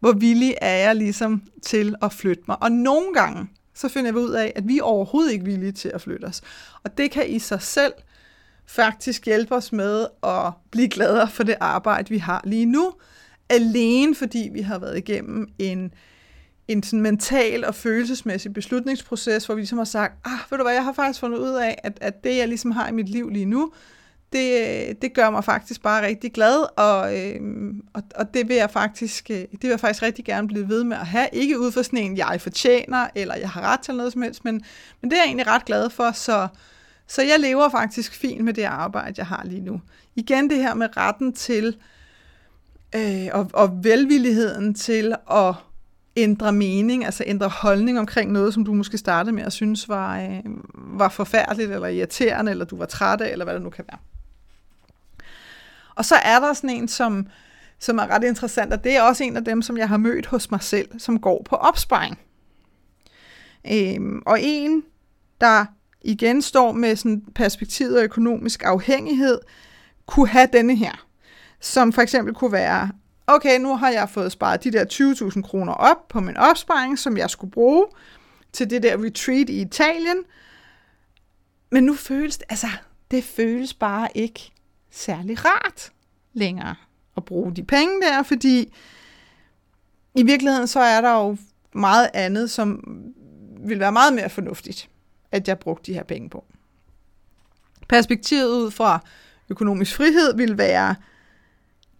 hvor 0.00 0.12
villig 0.12 0.54
er 0.60 0.76
jeg 0.76 0.96
ligesom 0.96 1.42
til 1.62 1.94
at 2.02 2.12
flytte 2.12 2.42
mig. 2.48 2.56
Og 2.62 2.72
nogle 2.72 3.14
gange, 3.14 3.48
så 3.76 3.88
finder 3.88 4.12
vi 4.12 4.18
ud 4.18 4.30
af, 4.30 4.52
at 4.56 4.68
vi 4.68 4.78
er 4.78 4.82
overhovedet 4.82 5.32
ikke 5.32 5.44
villige 5.44 5.72
til 5.72 5.88
at 5.94 6.00
flytte 6.00 6.24
os. 6.24 6.42
Og 6.82 6.98
det 6.98 7.10
kan 7.10 7.28
i 7.28 7.38
sig 7.38 7.62
selv 7.62 7.92
faktisk 8.66 9.24
hjælpe 9.24 9.54
os 9.54 9.72
med 9.72 10.06
at 10.22 10.52
blive 10.70 10.88
gladere 10.88 11.28
for 11.28 11.42
det 11.42 11.54
arbejde, 11.60 12.10
vi 12.10 12.18
har 12.18 12.40
lige 12.44 12.66
nu, 12.66 12.92
alene 13.48 14.14
fordi 14.14 14.50
vi 14.52 14.60
har 14.60 14.78
været 14.78 14.98
igennem 14.98 15.48
en, 15.58 15.94
en 16.68 16.82
sådan 16.82 17.00
mental 17.00 17.64
og 17.64 17.74
følelsesmæssig 17.74 18.52
beslutningsproces, 18.52 19.46
hvor 19.46 19.54
vi 19.54 19.60
ligesom 19.60 19.78
har 19.78 19.84
sagt, 19.84 20.14
ah, 20.26 20.38
ved 20.50 20.58
du 20.58 20.64
hvad, 20.64 20.74
jeg 20.74 20.84
har 20.84 20.92
faktisk 20.92 21.20
fundet 21.20 21.38
ud 21.38 21.54
af, 21.54 21.78
at, 21.82 21.98
at 22.00 22.24
det, 22.24 22.36
jeg 22.36 22.48
ligesom 22.48 22.70
har 22.70 22.88
i 22.88 22.92
mit 22.92 23.08
liv 23.08 23.30
lige 23.30 23.44
nu, 23.44 23.72
det, 24.36 25.02
det 25.02 25.14
gør 25.14 25.30
mig 25.30 25.44
faktisk 25.44 25.82
bare 25.82 26.06
rigtig 26.06 26.32
glad, 26.32 26.78
og, 26.78 27.18
øh, 27.18 27.40
og, 27.92 28.02
og 28.14 28.34
det, 28.34 28.48
vil 28.48 28.56
jeg 28.56 28.70
faktisk, 28.70 29.30
øh, 29.30 29.36
det 29.36 29.62
vil 29.62 29.70
jeg 29.70 29.80
faktisk 29.80 30.02
rigtig 30.02 30.24
gerne 30.24 30.48
blive 30.48 30.68
ved 30.68 30.84
med 30.84 30.96
at 30.96 31.06
have. 31.06 31.28
Ikke 31.32 31.60
ud 31.60 31.72
for 31.72 31.82
sådan 31.82 31.98
en, 31.98 32.16
jeg 32.16 32.40
fortjener, 32.40 33.06
eller 33.14 33.36
jeg 33.36 33.50
har 33.50 33.60
ret 33.60 33.80
til 33.80 33.94
noget 33.94 34.12
som 34.12 34.22
helst, 34.22 34.44
men, 34.44 34.62
men 35.00 35.10
det 35.10 35.16
er 35.16 35.22
jeg 35.22 35.26
egentlig 35.26 35.46
ret 35.46 35.64
glad 35.64 35.90
for, 35.90 36.12
så, 36.12 36.48
så 37.06 37.22
jeg 37.22 37.40
lever 37.40 37.68
faktisk 37.68 38.14
fint 38.14 38.44
med 38.44 38.54
det 38.54 38.64
arbejde, 38.64 39.14
jeg 39.18 39.26
har 39.26 39.42
lige 39.44 39.60
nu. 39.60 39.80
Igen 40.16 40.50
det 40.50 40.58
her 40.58 40.74
med 40.74 40.96
retten 40.96 41.32
til, 41.32 41.76
øh, 42.94 43.28
og, 43.32 43.50
og 43.52 43.84
velvilligheden 43.84 44.74
til 44.74 45.14
at 45.30 45.54
ændre 46.16 46.52
mening, 46.52 47.04
altså 47.04 47.24
ændre 47.26 47.48
holdning 47.48 47.98
omkring 47.98 48.32
noget, 48.32 48.54
som 48.54 48.64
du 48.64 48.74
måske 48.74 48.98
startede 48.98 49.34
med 49.34 49.42
at 49.42 49.52
synes 49.52 49.88
var, 49.88 50.20
øh, 50.20 50.40
var 50.74 51.08
forfærdeligt, 51.08 51.70
eller 51.70 51.88
irriterende, 51.88 52.50
eller 52.50 52.64
du 52.64 52.76
var 52.76 52.86
træt 52.86 53.20
af, 53.20 53.32
eller 53.32 53.44
hvad 53.44 53.54
det 53.54 53.62
nu 53.62 53.70
kan 53.70 53.84
være. 53.90 53.98
Og 55.96 56.04
så 56.04 56.14
er 56.14 56.40
der 56.40 56.52
sådan 56.52 56.70
en, 56.70 56.88
som, 56.88 57.26
som 57.78 57.98
er 57.98 58.06
ret 58.06 58.24
interessant, 58.24 58.72
og 58.72 58.84
det 58.84 58.96
er 58.96 59.02
også 59.02 59.24
en 59.24 59.36
af 59.36 59.44
dem, 59.44 59.62
som 59.62 59.78
jeg 59.78 59.88
har 59.88 59.96
mødt 59.96 60.26
hos 60.26 60.50
mig 60.50 60.62
selv, 60.62 61.00
som 61.00 61.20
går 61.20 61.42
på 61.44 61.56
opsparing. 61.56 62.18
Øhm, 63.72 64.22
og 64.26 64.38
en, 64.40 64.82
der 65.40 65.64
igen 66.02 66.42
står 66.42 66.72
med 66.72 66.96
sådan 66.96 67.22
perspektivet 67.34 67.96
af 67.96 68.04
økonomisk 68.04 68.62
afhængighed, 68.64 69.38
kunne 70.06 70.28
have 70.28 70.48
denne 70.52 70.76
her, 70.76 71.06
som 71.60 71.92
for 71.92 72.02
eksempel 72.02 72.34
kunne 72.34 72.52
være, 72.52 72.90
okay, 73.26 73.60
nu 73.60 73.76
har 73.76 73.90
jeg 73.90 74.08
fået 74.10 74.32
sparet 74.32 74.64
de 74.64 74.72
der 74.72 74.84
20.000 75.34 75.42
kroner 75.42 75.72
op 75.72 76.08
på 76.08 76.20
min 76.20 76.36
opsparing, 76.36 76.98
som 76.98 77.16
jeg 77.16 77.30
skulle 77.30 77.50
bruge 77.50 77.86
til 78.52 78.70
det 78.70 78.82
der 78.82 79.04
retreat 79.04 79.50
i 79.50 79.60
Italien, 79.60 80.16
men 81.70 81.84
nu 81.84 81.94
føles 81.94 82.36
det, 82.36 82.46
altså, 82.48 82.66
det 83.10 83.24
føles 83.24 83.74
bare 83.74 84.08
ikke 84.14 84.52
særlig 84.96 85.44
rart 85.44 85.92
længere 86.32 86.74
at 87.16 87.24
bruge 87.24 87.56
de 87.56 87.62
penge 87.62 88.00
der, 88.00 88.22
fordi 88.22 88.72
i 90.14 90.22
virkeligheden 90.22 90.66
så 90.66 90.80
er 90.80 91.00
der 91.00 91.12
jo 91.12 91.36
meget 91.72 92.10
andet, 92.14 92.50
som 92.50 92.84
vil 93.58 93.80
være 93.80 93.92
meget 93.92 94.14
mere 94.14 94.30
fornuftigt, 94.30 94.88
at 95.32 95.48
jeg 95.48 95.58
brugte 95.58 95.92
de 95.92 95.96
her 95.96 96.04
penge 96.04 96.30
på. 96.30 96.44
Perspektivet 97.88 98.48
ud 98.48 98.70
fra 98.70 99.00
økonomisk 99.48 99.96
frihed 99.96 100.36
vil 100.36 100.58
være, 100.58 100.94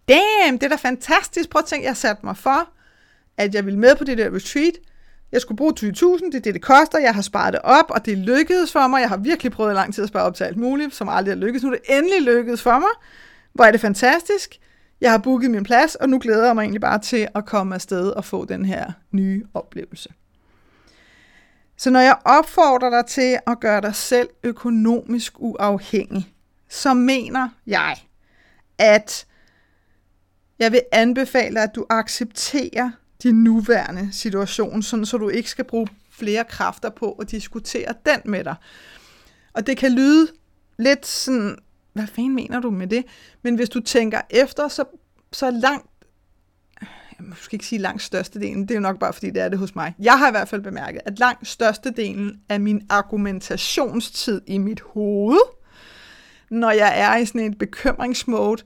damn, 0.07 0.57
det 0.57 0.63
er 0.63 0.69
da 0.69 0.75
fantastisk, 0.75 1.49
prøv 1.49 1.59
at 1.59 1.65
tænke, 1.65 1.87
jeg 1.87 1.97
satte 1.97 2.25
mig 2.25 2.37
for, 2.37 2.69
at 3.37 3.55
jeg 3.55 3.65
ville 3.65 3.79
med 3.79 3.95
på 3.95 4.03
det 4.03 4.17
der 4.17 4.35
retreat, 4.35 4.73
jeg 5.31 5.41
skulle 5.41 5.57
bruge 5.57 5.73
20.000, 5.79 5.85
det 6.25 6.35
er 6.35 6.39
det, 6.39 6.53
det 6.53 6.61
koster, 6.61 6.99
jeg 6.99 7.15
har 7.15 7.21
sparet 7.21 7.53
det 7.53 7.61
op, 7.61 7.85
og 7.89 8.05
det 8.05 8.17
lykkedes 8.17 8.71
for 8.71 8.87
mig, 8.87 9.01
jeg 9.01 9.09
har 9.09 9.17
virkelig 9.17 9.51
prøvet 9.51 9.75
lang 9.75 9.93
tid 9.93 10.03
at 10.03 10.07
spare 10.07 10.23
op 10.23 10.35
til 10.35 10.43
alt 10.43 10.57
muligt, 10.57 10.95
som 10.95 11.09
aldrig 11.09 11.31
har 11.33 11.39
lykkedes, 11.39 11.63
nu 11.63 11.69
er 11.69 11.75
det 11.75 11.97
endelig 11.97 12.21
lykkedes 12.21 12.61
for 12.61 12.79
mig, 12.79 12.89
hvor 13.53 13.65
er 13.65 13.71
det 13.71 13.81
fantastisk, 13.81 14.59
jeg 15.01 15.11
har 15.11 15.17
booket 15.17 15.51
min 15.51 15.63
plads, 15.63 15.95
og 15.95 16.09
nu 16.09 16.19
glæder 16.19 16.45
jeg 16.45 16.55
mig 16.55 16.61
egentlig 16.61 16.81
bare 16.81 16.99
til 16.99 17.27
at 17.35 17.45
komme 17.45 17.75
afsted 17.75 18.09
og 18.09 18.25
få 18.25 18.45
den 18.45 18.65
her 18.65 18.91
nye 19.11 19.43
oplevelse. 19.53 20.09
Så 21.77 21.89
når 21.89 21.99
jeg 21.99 22.17
opfordrer 22.25 22.89
dig 22.89 23.05
til 23.05 23.39
at 23.47 23.59
gøre 23.59 23.81
dig 23.81 23.95
selv 23.95 24.29
økonomisk 24.43 25.33
uafhængig, 25.39 26.33
så 26.69 26.93
mener 26.93 27.49
jeg, 27.67 27.95
at 28.77 29.25
jeg 30.59 30.71
vil 30.71 30.81
anbefale, 30.91 31.61
at 31.61 31.75
du 31.75 31.85
accepterer 31.89 32.91
din 33.23 33.43
nuværende 33.43 34.09
situation, 34.11 34.81
sådan 34.81 35.05
så 35.05 35.17
du 35.17 35.29
ikke 35.29 35.49
skal 35.49 35.65
bruge 35.65 35.87
flere 36.11 36.43
kræfter 36.43 36.89
på 36.89 37.11
at 37.11 37.31
diskutere 37.31 37.93
den 38.05 38.21
med 38.25 38.43
dig. 38.43 38.55
Og 39.53 39.67
det 39.67 39.77
kan 39.77 39.91
lyde 39.91 40.27
lidt 40.79 41.05
sådan, 41.05 41.57
hvad 41.93 42.07
fanden 42.07 42.35
mener 42.35 42.59
du 42.59 42.69
med 42.69 42.87
det? 42.87 43.05
Men 43.41 43.55
hvis 43.55 43.69
du 43.69 43.79
tænker 43.79 44.21
efter, 44.29 44.67
så, 44.67 44.83
så 45.31 45.51
langt, 45.51 45.87
jeg 47.19 47.35
skal 47.35 47.55
ikke 47.55 47.65
sige 47.65 47.79
langt 47.79 48.01
størstedelen, 48.01 48.61
det 48.61 48.71
er 48.71 48.75
jo 48.75 48.81
nok 48.81 48.99
bare 48.99 49.13
fordi, 49.13 49.29
det 49.29 49.41
er 49.41 49.49
det 49.49 49.59
hos 49.59 49.75
mig. 49.75 49.95
Jeg 49.99 50.19
har 50.19 50.27
i 50.27 50.31
hvert 50.31 50.47
fald 50.47 50.61
bemærket, 50.61 51.01
at 51.05 51.19
langt 51.19 51.47
størstedelen 51.47 52.41
af 52.49 52.59
min 52.59 52.81
argumentationstid 52.89 54.41
i 54.47 54.57
mit 54.57 54.81
hoved, 54.81 55.39
når 56.49 56.71
jeg 56.71 56.99
er 56.99 57.17
i 57.17 57.25
sådan 57.25 57.41
en 57.41 57.55
bekymringsmode, 57.55 58.63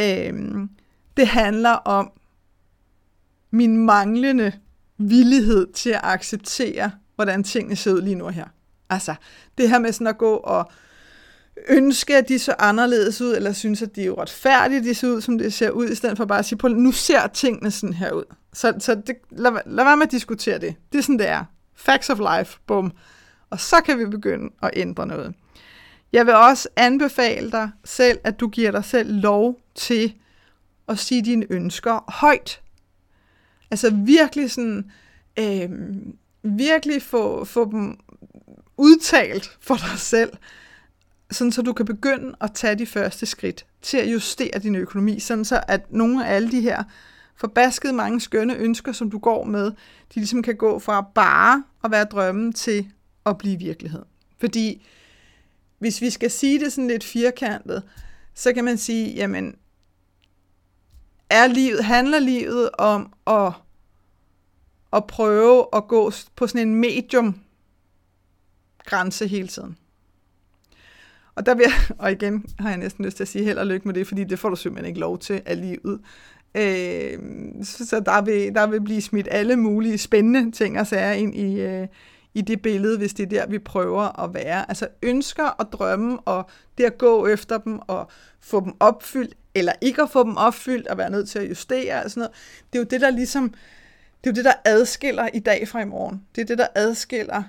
øh, 0.00 0.32
det 1.16 1.26
handler 1.26 1.70
om 1.70 2.12
min 3.50 3.76
manglende 3.76 4.52
villighed 4.98 5.72
til 5.72 5.90
at 5.90 6.00
acceptere, 6.02 6.90
hvordan 7.14 7.44
tingene 7.44 7.76
ser 7.76 7.92
ud 7.92 8.00
lige 8.00 8.14
nu 8.14 8.28
her. 8.28 8.44
Altså, 8.90 9.14
det 9.58 9.68
her 9.68 9.78
med 9.78 9.92
sådan 9.92 10.06
at 10.06 10.18
gå 10.18 10.36
og 10.36 10.70
ønske, 11.68 12.16
at 12.16 12.28
de 12.28 12.38
så 12.38 12.54
anderledes 12.58 13.20
ud, 13.20 13.36
eller 13.36 13.52
synes, 13.52 13.82
at 13.82 13.96
de 13.96 14.04
er 14.04 14.10
uretfærdige, 14.10 14.84
de 14.84 14.94
ser 14.94 15.08
ud, 15.08 15.20
som 15.20 15.38
det 15.38 15.52
ser 15.52 15.70
ud, 15.70 15.88
i 15.88 15.94
stedet 15.94 16.16
for 16.16 16.24
bare 16.24 16.38
at 16.38 16.44
sige, 16.44 16.58
på, 16.58 16.68
nu 16.68 16.92
ser 16.92 17.26
tingene 17.26 17.70
sådan 17.70 17.92
her 17.94 18.12
ud. 18.12 18.24
Så, 18.52 18.74
så 18.78 18.94
det, 18.94 19.16
lad, 19.30 19.52
lad 19.66 19.84
være 19.84 19.96
med 19.96 20.06
at 20.06 20.12
diskutere 20.12 20.58
det. 20.58 20.74
Det 20.92 20.98
er 20.98 21.02
sådan, 21.02 21.18
det 21.18 21.28
er. 21.28 21.44
Facts 21.74 22.10
of 22.10 22.18
life, 22.18 22.58
bum. 22.66 22.92
Og 23.50 23.60
så 23.60 23.76
kan 23.86 23.98
vi 23.98 24.04
begynde 24.06 24.52
at 24.62 24.70
ændre 24.72 25.06
noget. 25.06 25.34
Jeg 26.12 26.26
vil 26.26 26.34
også 26.34 26.68
anbefale 26.76 27.50
dig 27.50 27.70
selv, 27.84 28.18
at 28.24 28.40
du 28.40 28.48
giver 28.48 28.70
dig 28.70 28.84
selv 28.84 29.20
lov 29.20 29.60
til 29.74 30.14
at 30.88 30.98
sige 30.98 31.24
dine 31.24 31.46
ønsker 31.50 32.04
højt. 32.08 32.60
Altså 33.70 33.90
virkelig 33.94 34.50
sådan, 34.50 34.90
øh, 35.38 35.70
virkelig 36.42 37.02
få, 37.02 37.44
få 37.44 37.70
dem 37.70 37.98
udtalt 38.76 39.58
for 39.60 39.74
dig 39.74 39.98
selv, 39.98 40.32
sådan 41.30 41.52
så 41.52 41.62
du 41.62 41.72
kan 41.72 41.86
begynde 41.86 42.36
at 42.40 42.52
tage 42.54 42.74
de 42.74 42.86
første 42.86 43.26
skridt 43.26 43.66
til 43.82 43.96
at 43.96 44.12
justere 44.12 44.58
din 44.62 44.74
økonomi, 44.74 45.20
sådan 45.20 45.44
så 45.44 45.60
at 45.68 45.92
nogle 45.92 46.26
af 46.26 46.34
alle 46.34 46.50
de 46.50 46.60
her 46.60 46.84
forbaskede 47.36 47.92
mange 47.92 48.20
skønne 48.20 48.56
ønsker, 48.56 48.92
som 48.92 49.10
du 49.10 49.18
går 49.18 49.44
med, 49.44 49.64
de 50.14 50.14
ligesom 50.14 50.42
kan 50.42 50.56
gå 50.56 50.78
fra 50.78 51.00
bare 51.14 51.64
at 51.84 51.90
være 51.90 52.04
drømmen 52.04 52.52
til 52.52 52.86
at 53.26 53.38
blive 53.38 53.58
virkelighed. 53.58 54.02
Fordi 54.38 54.86
hvis 55.78 56.00
vi 56.00 56.10
skal 56.10 56.30
sige 56.30 56.60
det 56.60 56.72
sådan 56.72 56.88
lidt 56.88 57.04
firkantet, 57.04 57.82
så 58.34 58.52
kan 58.52 58.64
man 58.64 58.78
sige, 58.78 59.14
jamen, 59.14 59.54
er 61.30 61.46
livet, 61.46 61.84
handler 61.84 62.18
livet 62.18 62.70
om 62.78 63.12
at, 63.26 63.52
at 64.92 65.06
prøve 65.06 65.66
at 65.72 65.88
gå 65.88 66.12
på 66.36 66.46
sådan 66.46 66.68
en 66.68 66.74
medium 66.74 67.40
grænse 68.84 69.26
hele 69.26 69.48
tiden. 69.48 69.76
Og 71.34 71.46
der 71.46 71.54
vil 71.54 71.62
jeg, 71.62 71.96
og 72.02 72.12
igen 72.12 72.46
har 72.58 72.68
jeg 72.68 72.78
næsten 72.78 73.04
lyst 73.04 73.16
til 73.16 73.24
at 73.24 73.28
sige 73.28 73.44
held 73.44 73.58
og 73.58 73.66
lykke 73.66 73.88
med 73.88 73.94
det, 73.94 74.06
fordi 74.06 74.24
det 74.24 74.38
får 74.38 74.48
du 74.48 74.56
simpelthen 74.56 74.88
ikke 74.88 75.00
lov 75.00 75.18
til 75.18 75.42
af 75.46 75.60
livet. 75.60 76.00
Øh, 76.54 77.18
så 77.64 78.02
der 78.06 78.22
vil, 78.22 78.54
der 78.54 78.66
vil 78.66 78.80
blive 78.80 79.02
smidt 79.02 79.28
alle 79.30 79.56
mulige 79.56 79.98
spændende 79.98 80.50
ting 80.50 80.80
og 80.80 80.86
sager 80.86 81.12
ind 81.12 81.34
i, 81.34 81.60
øh, 81.60 81.86
i 82.34 82.40
det 82.40 82.62
billede, 82.62 82.98
hvis 82.98 83.14
det 83.14 83.22
er 83.22 83.28
der, 83.28 83.46
vi 83.46 83.58
prøver 83.58 84.20
at 84.24 84.34
være. 84.34 84.68
Altså 84.68 84.88
ønsker 85.02 85.44
og 85.44 85.72
drømme, 85.72 86.20
og 86.20 86.50
det 86.78 86.84
at 86.84 86.98
gå 86.98 87.26
efter 87.26 87.58
dem, 87.58 87.78
og 87.86 88.10
få 88.40 88.60
dem 88.60 88.72
opfyldt, 88.80 89.34
eller 89.56 89.72
ikke 89.80 90.02
at 90.02 90.10
få 90.10 90.24
dem 90.24 90.36
opfyldt, 90.36 90.86
og 90.86 90.98
være 90.98 91.10
nødt 91.10 91.28
til 91.28 91.38
at 91.38 91.48
justere, 91.48 92.02
og 92.02 92.10
sådan 92.10 92.20
noget. 92.20 92.34
Det 92.72 92.78
er 92.78 92.82
jo 92.82 92.86
det, 92.90 93.00
der 93.00 93.10
ligesom, 93.10 93.48
det 94.24 94.30
er 94.30 94.30
jo 94.30 94.34
det, 94.34 94.44
der 94.44 94.52
adskiller 94.64 95.28
i 95.34 95.38
dag 95.38 95.68
fra 95.68 95.80
i 95.80 95.84
morgen. 95.84 96.22
Det 96.34 96.40
er 96.40 96.46
det, 96.46 96.58
der 96.58 96.66
adskiller 96.74 97.42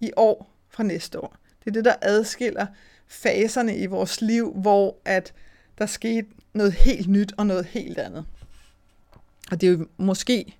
i 0.00 0.10
år 0.16 0.50
fra 0.70 0.82
næste 0.82 1.20
år. 1.20 1.36
Det 1.64 1.70
er 1.70 1.72
det, 1.72 1.84
der 1.84 1.94
adskiller 2.02 2.66
faserne 3.08 3.76
i 3.76 3.86
vores 3.86 4.20
liv, 4.20 4.52
hvor 4.52 4.96
at 5.04 5.32
der 5.78 5.86
skete 5.86 6.26
noget 6.52 6.72
helt 6.72 7.08
nyt 7.08 7.32
og 7.36 7.46
noget 7.46 7.64
helt 7.64 7.98
andet. 7.98 8.24
Og 9.50 9.60
det 9.60 9.66
er 9.66 9.70
jo 9.70 9.86
måske 9.96 10.58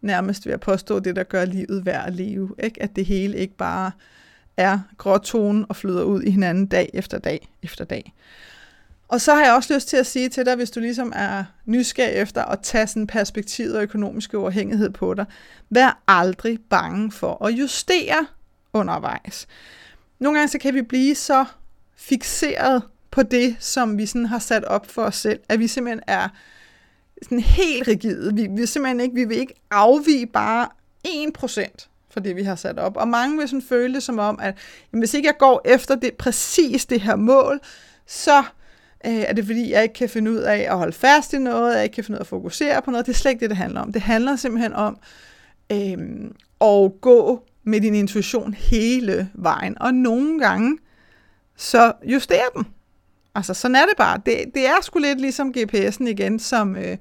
nærmest 0.00 0.46
ved 0.46 0.52
at 0.52 0.60
påstå 0.60 1.00
det, 1.00 1.16
der 1.16 1.22
gør 1.22 1.44
livet 1.44 1.86
værd 1.86 2.06
at 2.06 2.14
leve. 2.14 2.54
Ikke? 2.62 2.82
At 2.82 2.96
det 2.96 3.04
hele 3.04 3.38
ikke 3.38 3.56
bare 3.56 3.90
er 4.56 4.78
gråtonen 4.98 5.66
og 5.68 5.76
flyder 5.76 6.02
ud 6.02 6.22
i 6.22 6.30
hinanden 6.30 6.66
dag 6.66 6.90
efter 6.94 7.18
dag 7.18 7.48
efter 7.62 7.84
dag. 7.84 8.12
Og 9.12 9.20
så 9.20 9.34
har 9.34 9.44
jeg 9.44 9.54
også 9.54 9.74
lyst 9.74 9.88
til 9.88 9.96
at 9.96 10.06
sige 10.06 10.28
til 10.28 10.46
dig, 10.46 10.56
hvis 10.56 10.70
du 10.70 10.80
ligesom 10.80 11.12
er 11.16 11.44
nysgerrig 11.66 12.14
efter 12.14 12.44
at 12.44 12.60
tage 12.62 12.86
sådan 12.86 13.06
perspektivet 13.06 13.76
og 13.76 13.82
økonomisk 13.82 14.34
uafhængighed 14.34 14.90
på 14.90 15.14
dig, 15.14 15.24
vær 15.70 16.02
aldrig 16.08 16.58
bange 16.70 17.12
for 17.12 17.46
at 17.46 17.50
justere 17.52 18.26
undervejs. 18.72 19.46
Nogle 20.18 20.38
gange 20.38 20.50
så 20.50 20.58
kan 20.58 20.74
vi 20.74 20.82
blive 20.82 21.14
så 21.14 21.44
fixeret 21.96 22.82
på 23.10 23.22
det, 23.22 23.56
som 23.60 23.98
vi 23.98 24.06
sådan 24.06 24.26
har 24.26 24.38
sat 24.38 24.64
op 24.64 24.90
for 24.90 25.02
os 25.02 25.16
selv, 25.16 25.40
at 25.48 25.58
vi 25.58 25.66
simpelthen 25.66 26.02
er 26.06 26.28
sådan 27.22 27.40
helt 27.40 27.88
rigide. 27.88 28.34
Vi, 28.34 28.48
vi 28.50 28.66
simpelthen 28.66 29.00
ikke, 29.00 29.14
vi 29.14 29.24
vil 29.24 29.36
ikke 29.36 29.54
afvige 29.70 30.26
bare 30.26 30.68
1% 31.08 31.88
for 32.10 32.20
det, 32.20 32.36
vi 32.36 32.42
har 32.42 32.56
sat 32.56 32.78
op. 32.78 32.96
Og 32.96 33.08
mange 33.08 33.38
vil 33.38 33.48
sådan 33.48 33.62
føle 33.62 33.94
det 33.94 34.02
som 34.02 34.18
om, 34.18 34.38
at 34.42 34.54
jamen, 34.92 35.00
hvis 35.00 35.14
ikke 35.14 35.26
jeg 35.26 35.38
går 35.38 35.60
efter 35.64 35.94
det 35.94 36.14
præcis 36.14 36.86
det 36.86 37.00
her 37.00 37.16
mål, 37.16 37.60
så 38.06 38.44
øh, 39.06 39.12
er 39.12 39.32
det 39.32 39.46
fordi, 39.46 39.70
jeg 39.70 39.82
ikke 39.82 39.94
kan 39.94 40.08
finde 40.08 40.30
ud 40.30 40.36
af 40.36 40.66
at 40.70 40.78
holde 40.78 40.92
fast 40.92 41.32
i 41.32 41.38
noget, 41.38 41.74
jeg 41.74 41.84
ikke 41.84 41.94
kan 41.94 42.04
finde 42.04 42.16
ud 42.16 42.18
af 42.18 42.24
at 42.24 42.26
fokusere 42.26 42.82
på 42.82 42.90
noget. 42.90 43.06
Det 43.06 43.12
er 43.12 43.16
slet 43.16 43.30
ikke 43.30 43.40
det, 43.40 43.50
det 43.50 43.56
handler 43.56 43.80
om. 43.80 43.92
Det 43.92 44.02
handler 44.02 44.36
simpelthen 44.36 44.72
om 44.72 44.98
øh, 45.72 46.30
at 46.60 46.92
gå 47.00 47.42
med 47.64 47.80
din 47.80 47.94
intuition 47.94 48.54
hele 48.54 49.30
vejen. 49.34 49.82
Og 49.82 49.94
nogle 49.94 50.38
gange, 50.40 50.78
så 51.56 51.92
justere 52.04 52.48
den. 52.56 52.66
Altså, 53.34 53.54
sådan 53.54 53.74
er 53.74 53.86
det 53.86 53.96
bare. 53.96 54.20
Det, 54.26 54.44
det 54.54 54.66
er 54.66 54.82
sgu 54.82 54.98
lidt 54.98 55.20
ligesom 55.20 55.54
GPS'en 55.56 56.06
igen, 56.06 56.38
som, 56.38 56.76
øh, 56.76 56.96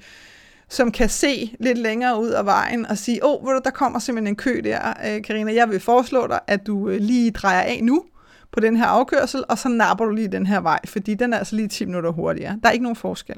som 0.70 0.92
kan 0.92 1.10
se 1.10 1.56
lidt 1.60 1.78
længere 1.78 2.22
ud 2.22 2.30
af 2.30 2.46
vejen 2.46 2.86
og 2.86 2.98
sige, 2.98 3.26
åh, 3.26 3.44
oh, 3.44 3.60
der 3.64 3.70
kommer 3.72 4.00
simpelthen 4.00 4.32
en 4.32 4.36
kø 4.36 4.62
der, 4.64 4.94
øh, 5.06 5.24
Karina. 5.24 5.54
Jeg 5.54 5.70
vil 5.70 5.80
foreslå 5.80 6.28
dig, 6.28 6.40
at 6.48 6.68
du 6.68 6.90
øh, 6.90 7.00
lige 7.00 7.32
drejer 7.32 7.62
af 7.62 7.80
nu 7.84 8.06
på 8.52 8.60
den 8.60 8.78
her 8.78 8.86
afkørsel, 8.86 9.44
og 9.50 9.58
så 9.58 9.70
napper 9.70 10.06
du 10.06 10.12
lige 10.12 10.28
den 10.28 10.46
her 10.46 10.60
vej, 10.60 10.80
fordi 10.86 11.14
den 11.14 11.34
er 11.34 11.38
altså 11.38 11.56
lige 11.56 11.68
10 11.68 11.86
minutter 11.86 12.12
hurtigere. 12.12 12.60
Der 12.64 12.70
er 12.70 12.74
ikke 12.74 12.84
nogen 12.84 12.96
forskel. 12.96 13.38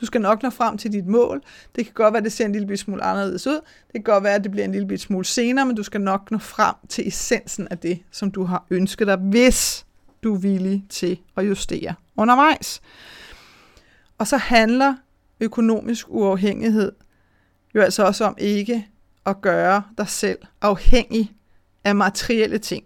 Du 0.00 0.06
skal 0.06 0.20
nok 0.20 0.42
nå 0.42 0.50
frem 0.50 0.78
til 0.78 0.92
dit 0.92 1.06
mål. 1.06 1.42
Det 1.76 1.84
kan 1.84 1.94
godt 1.94 2.12
være, 2.12 2.18
at 2.18 2.24
det 2.24 2.32
ser 2.32 2.44
en 2.46 2.52
lille 2.52 2.76
smule 2.76 3.04
anderledes 3.04 3.46
ud. 3.46 3.60
Det 3.86 3.92
kan 3.92 4.02
godt 4.02 4.24
være, 4.24 4.34
at 4.34 4.44
det 4.44 4.50
bliver 4.50 4.64
en 4.64 4.72
lille 4.72 4.98
smule 4.98 5.24
senere, 5.24 5.66
men 5.66 5.76
du 5.76 5.82
skal 5.82 6.00
nok 6.00 6.30
nå 6.30 6.38
frem 6.38 6.74
til 6.88 7.08
essensen 7.08 7.68
af 7.70 7.78
det, 7.78 8.02
som 8.10 8.30
du 8.30 8.44
har 8.44 8.66
ønsket 8.70 9.06
dig, 9.06 9.16
hvis 9.16 9.86
du 10.22 10.34
er 10.34 10.38
villig 10.38 10.84
til 10.88 11.18
at 11.36 11.48
justere 11.48 11.94
undervejs. 12.16 12.82
Og 14.18 14.26
så 14.26 14.36
handler 14.36 14.94
økonomisk 15.40 16.06
uafhængighed 16.08 16.92
jo 17.74 17.80
altså 17.80 18.04
også 18.04 18.24
om 18.24 18.34
ikke 18.38 18.88
at 19.26 19.40
gøre 19.40 19.82
dig 19.98 20.08
selv 20.08 20.38
afhængig 20.60 21.32
af 21.84 21.94
materielle 21.94 22.58
ting, 22.58 22.84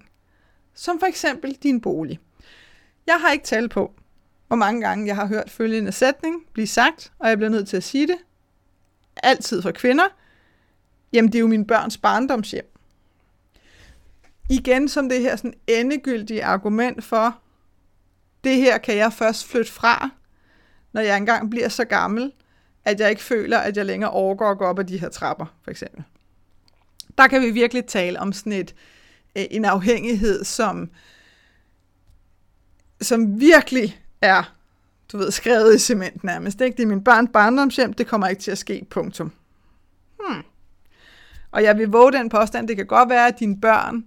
som 0.79 0.99
for 0.99 1.07
eksempel 1.07 1.59
din 1.63 1.81
bolig. 1.81 2.21
Jeg 3.07 3.21
har 3.21 3.33
ikke 3.33 3.45
tal 3.45 3.69
på, 3.69 3.93
hvor 4.47 4.57
mange 4.57 4.81
gange 4.81 5.07
jeg 5.07 5.17
har 5.17 5.27
hørt 5.27 5.51
følgende 5.51 5.93
sætning 5.93 6.47
blive 6.53 6.67
sagt, 6.67 7.13
og 7.19 7.29
jeg 7.29 7.39
bliver 7.39 7.51
nødt 7.51 7.69
til 7.69 7.77
at 7.77 7.85
sige 7.85 8.07
det, 8.07 8.17
altid 9.23 9.63
for 9.63 9.71
kvinder, 9.71 10.05
jamen 11.13 11.33
det 11.33 11.39
er 11.39 11.41
jo 11.41 11.47
min 11.47 11.67
børns 11.67 11.99
barndomshjem. 11.99 12.75
Igen 14.51 14.89
som 14.89 15.09
det 15.09 15.21
her 15.21 15.37
sådan 15.37 15.55
endegyldige 15.67 16.45
argument 16.45 17.05
for, 17.05 17.39
det 18.45 18.57
her 18.57 18.79
kan 18.79 18.97
jeg 18.97 19.13
først 19.13 19.47
flytte 19.47 19.73
fra, 19.73 20.11
når 20.93 21.01
jeg 21.01 21.17
engang 21.17 21.51
bliver 21.51 21.69
så 21.69 21.85
gammel, 21.85 22.33
at 22.85 23.01
jeg 23.01 23.11
ikke 23.11 23.23
føler, 23.23 23.59
at 23.59 23.77
jeg 23.77 23.87
længere 23.87 24.11
overgår 24.11 24.51
at 24.51 24.59
gå 24.59 24.65
op 24.65 24.79
ad 24.79 24.85
de 24.85 24.99
her 24.99 25.09
trapper, 25.09 25.47
for 25.63 25.71
eksempel. 25.71 26.05
Der 27.19 27.27
kan 27.27 27.43
vi 27.43 27.51
virkelig 27.51 27.87
tale 27.87 28.21
om 28.21 28.33
sådan 28.33 28.53
et, 28.53 28.71
øh, 28.71 28.98
Øh, 29.37 29.45
en 29.51 29.65
afhængighed, 29.65 30.45
som, 30.45 30.91
som 33.01 33.41
virkelig 33.41 34.03
er, 34.21 34.55
du 35.13 35.19
ved, 35.19 35.31
skrevet 35.31 35.75
i 35.75 35.79
cement 35.79 36.25
nærmest. 36.25 36.61
Ikke? 36.61 36.77
Det 36.77 36.83
er 36.83 36.87
min 36.87 37.05
barn 37.05 37.29
barndomshjem, 37.29 37.93
det 37.93 38.07
kommer 38.07 38.29
ikke 38.29 38.43
til 38.43 38.51
at 38.51 38.59
ske, 38.59 38.87
punktum. 38.91 39.33
Hmm. 40.21 40.43
Og 41.51 41.63
jeg 41.63 41.79
vil 41.79 41.89
våge 41.89 42.13
den 42.13 42.29
påstand, 42.29 42.69
det 42.69 42.77
kan 42.77 42.87
godt 42.87 43.09
være, 43.09 43.29
at 43.29 43.41
dine 43.41 43.61
børn 43.61 44.05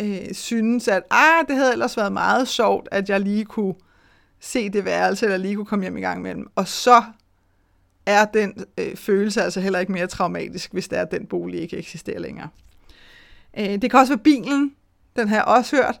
øh, 0.00 0.34
synes, 0.34 0.88
at 0.88 1.02
ah, 1.10 1.44
det 1.48 1.56
havde 1.56 1.72
ellers 1.72 1.96
været 1.96 2.12
meget 2.12 2.48
sjovt, 2.48 2.88
at 2.90 3.08
jeg 3.08 3.20
lige 3.20 3.44
kunne 3.44 3.74
se 4.40 4.70
det 4.70 4.84
værelse, 4.84 5.26
eller 5.26 5.36
lige 5.36 5.56
kunne 5.56 5.66
komme 5.66 5.84
hjem 5.84 5.96
i 5.96 6.00
gang 6.00 6.22
med 6.22 6.34
dem. 6.34 6.50
Og 6.54 6.68
så 6.68 7.02
er 8.06 8.24
den 8.24 8.64
øh, 8.78 8.96
følelse 8.96 9.42
altså 9.42 9.60
heller 9.60 9.78
ikke 9.78 9.92
mere 9.92 10.06
traumatisk, 10.06 10.72
hvis 10.72 10.88
det 10.88 10.98
er, 10.98 11.02
at 11.02 11.10
den 11.10 11.26
bolig 11.26 11.60
ikke 11.60 11.76
eksisterer 11.76 12.20
længere. 12.20 12.48
Øh, 13.58 13.82
det 13.82 13.90
kan 13.90 14.00
også 14.00 14.12
være 14.12 14.22
bilen, 14.22 14.74
den 15.16 15.28
har 15.28 15.36
jeg 15.36 15.44
også 15.44 15.76
hørt. 15.76 16.00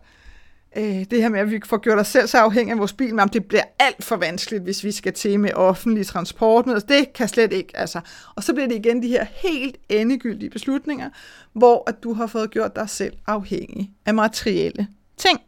Øh, 0.76 1.04
det 1.10 1.22
her 1.22 1.28
med, 1.28 1.40
at 1.40 1.50
vi 1.50 1.60
får 1.66 1.78
gjort 1.78 1.98
os 1.98 2.08
selv 2.08 2.26
så 2.26 2.38
afhængige 2.38 2.72
af 2.72 2.78
vores 2.78 2.92
bil, 2.92 3.14
men 3.14 3.28
det 3.28 3.44
bliver 3.44 3.64
alt 3.78 4.04
for 4.04 4.16
vanskeligt, 4.16 4.62
hvis 4.62 4.84
vi 4.84 4.92
skal 4.92 5.12
til 5.12 5.40
med 5.40 5.54
offentlig 5.54 6.06
transport. 6.06 6.68
Altså, 6.68 6.86
det 6.88 7.12
kan 7.12 7.28
slet 7.28 7.52
ikke. 7.52 7.76
Altså. 7.76 8.00
Og 8.34 8.42
så 8.42 8.52
bliver 8.52 8.68
det 8.68 8.74
igen 8.74 9.02
de 9.02 9.08
her 9.08 9.24
helt 9.24 9.76
endegyldige 9.88 10.50
beslutninger, 10.50 11.10
hvor 11.52 11.84
at 11.86 12.02
du 12.02 12.12
har 12.12 12.26
fået 12.26 12.50
gjort 12.50 12.76
dig 12.76 12.90
selv 12.90 13.12
afhængig 13.26 13.92
af 14.06 14.14
materielle 14.14 14.88
ting. 15.16 15.40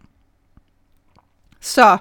Så 1.60 1.98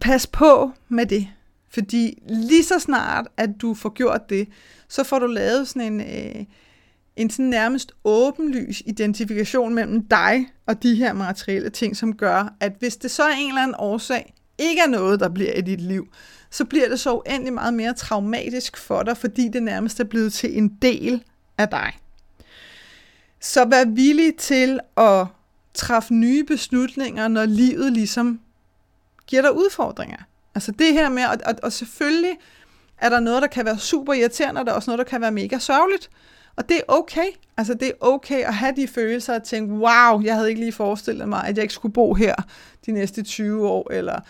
pas 0.00 0.26
på 0.26 0.72
med 0.88 1.06
det. 1.06 1.28
Fordi 1.68 2.22
lige 2.28 2.64
så 2.64 2.78
snart, 2.78 3.28
at 3.36 3.50
du 3.60 3.74
får 3.74 3.88
gjort 3.88 4.30
det, 4.30 4.48
så 4.88 5.04
får 5.04 5.18
du 5.18 5.26
lavet 5.26 5.68
sådan 5.68 5.92
en, 5.92 6.00
øh, 6.00 6.44
en 7.16 7.30
sådan 7.30 7.44
nærmest 7.44 7.92
åbenlys 8.04 8.82
identifikation 8.86 9.74
mellem 9.74 10.06
dig 10.06 10.46
og 10.66 10.82
de 10.82 10.94
her 10.94 11.12
materielle 11.12 11.70
ting, 11.70 11.96
som 11.96 12.16
gør, 12.16 12.54
at 12.60 12.72
hvis 12.78 12.96
det 12.96 13.10
så 13.10 13.22
er 13.22 13.34
en 13.38 13.48
eller 13.48 13.62
anden 13.62 13.76
årsag, 13.78 14.34
ikke 14.58 14.80
er 14.80 14.88
noget, 14.88 15.20
der 15.20 15.28
bliver 15.28 15.52
i 15.52 15.60
dit 15.60 15.80
liv, 15.80 16.08
så 16.50 16.64
bliver 16.64 16.88
det 16.88 17.00
så 17.00 17.14
uendelig 17.14 17.52
meget 17.52 17.74
mere 17.74 17.94
traumatisk 17.94 18.76
for 18.76 19.02
dig, 19.02 19.16
fordi 19.16 19.48
det 19.48 19.62
nærmest 19.62 20.00
er 20.00 20.04
blevet 20.04 20.32
til 20.32 20.58
en 20.58 20.68
del 20.82 21.24
af 21.58 21.68
dig. 21.68 21.92
Så 23.40 23.64
vær 23.64 23.84
villig 23.84 24.36
til 24.36 24.80
at 24.96 25.26
træffe 25.74 26.14
nye 26.14 26.44
beslutninger, 26.44 27.28
når 27.28 27.44
livet 27.44 27.92
ligesom 27.92 28.40
giver 29.26 29.42
dig 29.42 29.56
udfordringer. 29.56 30.18
Altså 30.54 30.72
det 30.72 30.92
her 30.92 31.08
med, 31.08 31.24
og, 31.24 31.38
og, 31.46 31.54
og 31.62 31.72
selvfølgelig 31.72 32.36
er 32.98 33.08
der 33.08 33.20
noget, 33.20 33.42
der 33.42 33.48
kan 33.48 33.64
være 33.64 33.78
super 33.78 34.12
irriterende, 34.12 34.60
og 34.60 34.66
der 34.66 34.72
er 34.72 34.76
også 34.76 34.90
noget, 34.90 34.98
der 34.98 35.10
kan 35.10 35.20
være 35.20 35.32
mega 35.32 35.58
sørgeligt. 35.58 36.10
Og 36.56 36.68
det 36.68 36.76
er 36.76 36.82
okay. 36.88 37.26
Altså 37.56 37.74
det 37.74 37.88
er 37.88 37.92
okay 38.00 38.44
at 38.44 38.54
have 38.54 38.72
de 38.76 38.88
følelser 38.88 39.34
og 39.34 39.42
tænke, 39.42 39.74
wow, 39.74 40.22
jeg 40.22 40.34
havde 40.34 40.48
ikke 40.48 40.60
lige 40.60 40.72
forestillet 40.72 41.28
mig, 41.28 41.44
at 41.44 41.56
jeg 41.56 41.62
ikke 41.62 41.74
skulle 41.74 41.92
bo 41.92 42.14
her 42.14 42.34
de 42.86 42.92
næste 42.92 43.22
20 43.22 43.68
år, 43.68 43.92
eller 43.92 44.20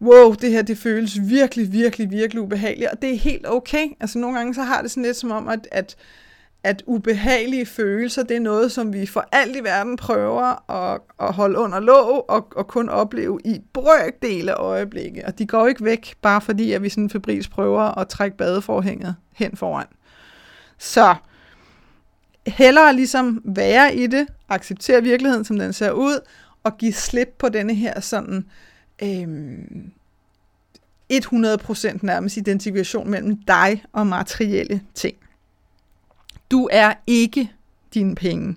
wow, 0.00 0.32
det 0.32 0.50
her 0.50 0.62
det 0.62 0.78
føles 0.78 1.18
virkelig, 1.22 1.72
virkelig, 1.72 2.10
virkelig 2.10 2.42
ubehageligt, 2.42 2.90
og 2.90 3.02
det 3.02 3.12
er 3.12 3.18
helt 3.18 3.46
okay. 3.48 3.86
Altså 4.00 4.18
nogle 4.18 4.36
gange 4.36 4.54
så 4.54 4.62
har 4.62 4.82
det 4.82 4.90
sådan 4.90 5.02
lidt 5.02 5.16
som 5.16 5.30
om, 5.30 5.48
at, 5.48 5.68
at 5.70 5.96
at 6.62 6.82
ubehagelige 6.86 7.66
følelser, 7.66 8.22
det 8.22 8.36
er 8.36 8.40
noget, 8.40 8.72
som 8.72 8.92
vi 8.92 9.06
for 9.06 9.28
alt 9.32 9.56
i 9.56 9.64
verden 9.64 9.96
prøver 9.96 10.70
at, 10.70 11.00
at 11.20 11.34
holde 11.34 11.58
under 11.58 11.80
låg 11.80 12.30
og, 12.30 12.48
og 12.56 12.66
kun 12.66 12.88
opleve 12.88 13.40
i 13.44 13.60
brøkdele 13.72 14.52
af 14.52 14.62
øjeblikke. 14.62 15.26
Og 15.26 15.38
de 15.38 15.46
går 15.46 15.66
ikke 15.66 15.84
væk, 15.84 16.14
bare 16.22 16.40
fordi 16.40 16.72
at 16.72 16.82
vi 16.82 16.88
sådan 16.88 17.10
febrils 17.10 17.48
prøver 17.48 17.98
at 17.98 18.08
trække 18.08 18.36
badeforhænget 18.36 19.16
hen 19.32 19.56
foran. 19.56 19.86
Så 20.78 21.14
hellere 22.50 22.96
ligesom 22.96 23.42
være 23.44 23.94
i 23.94 24.06
det, 24.06 24.26
acceptere 24.48 25.02
virkeligheden, 25.02 25.44
som 25.44 25.58
den 25.58 25.72
ser 25.72 25.90
ud, 25.90 26.20
og 26.64 26.78
give 26.78 26.92
slip 26.92 27.34
på 27.38 27.48
denne 27.48 27.74
her 27.74 28.00
sådan 28.00 28.46
øhm, 29.02 29.92
100% 31.12 31.98
nærmest 32.02 32.36
identifikation 32.36 33.10
mellem 33.10 33.36
dig 33.36 33.84
og 33.92 34.06
materielle 34.06 34.82
ting. 34.94 35.16
Du 36.50 36.68
er 36.72 36.94
ikke 37.06 37.52
dine 37.94 38.14
penge. 38.14 38.56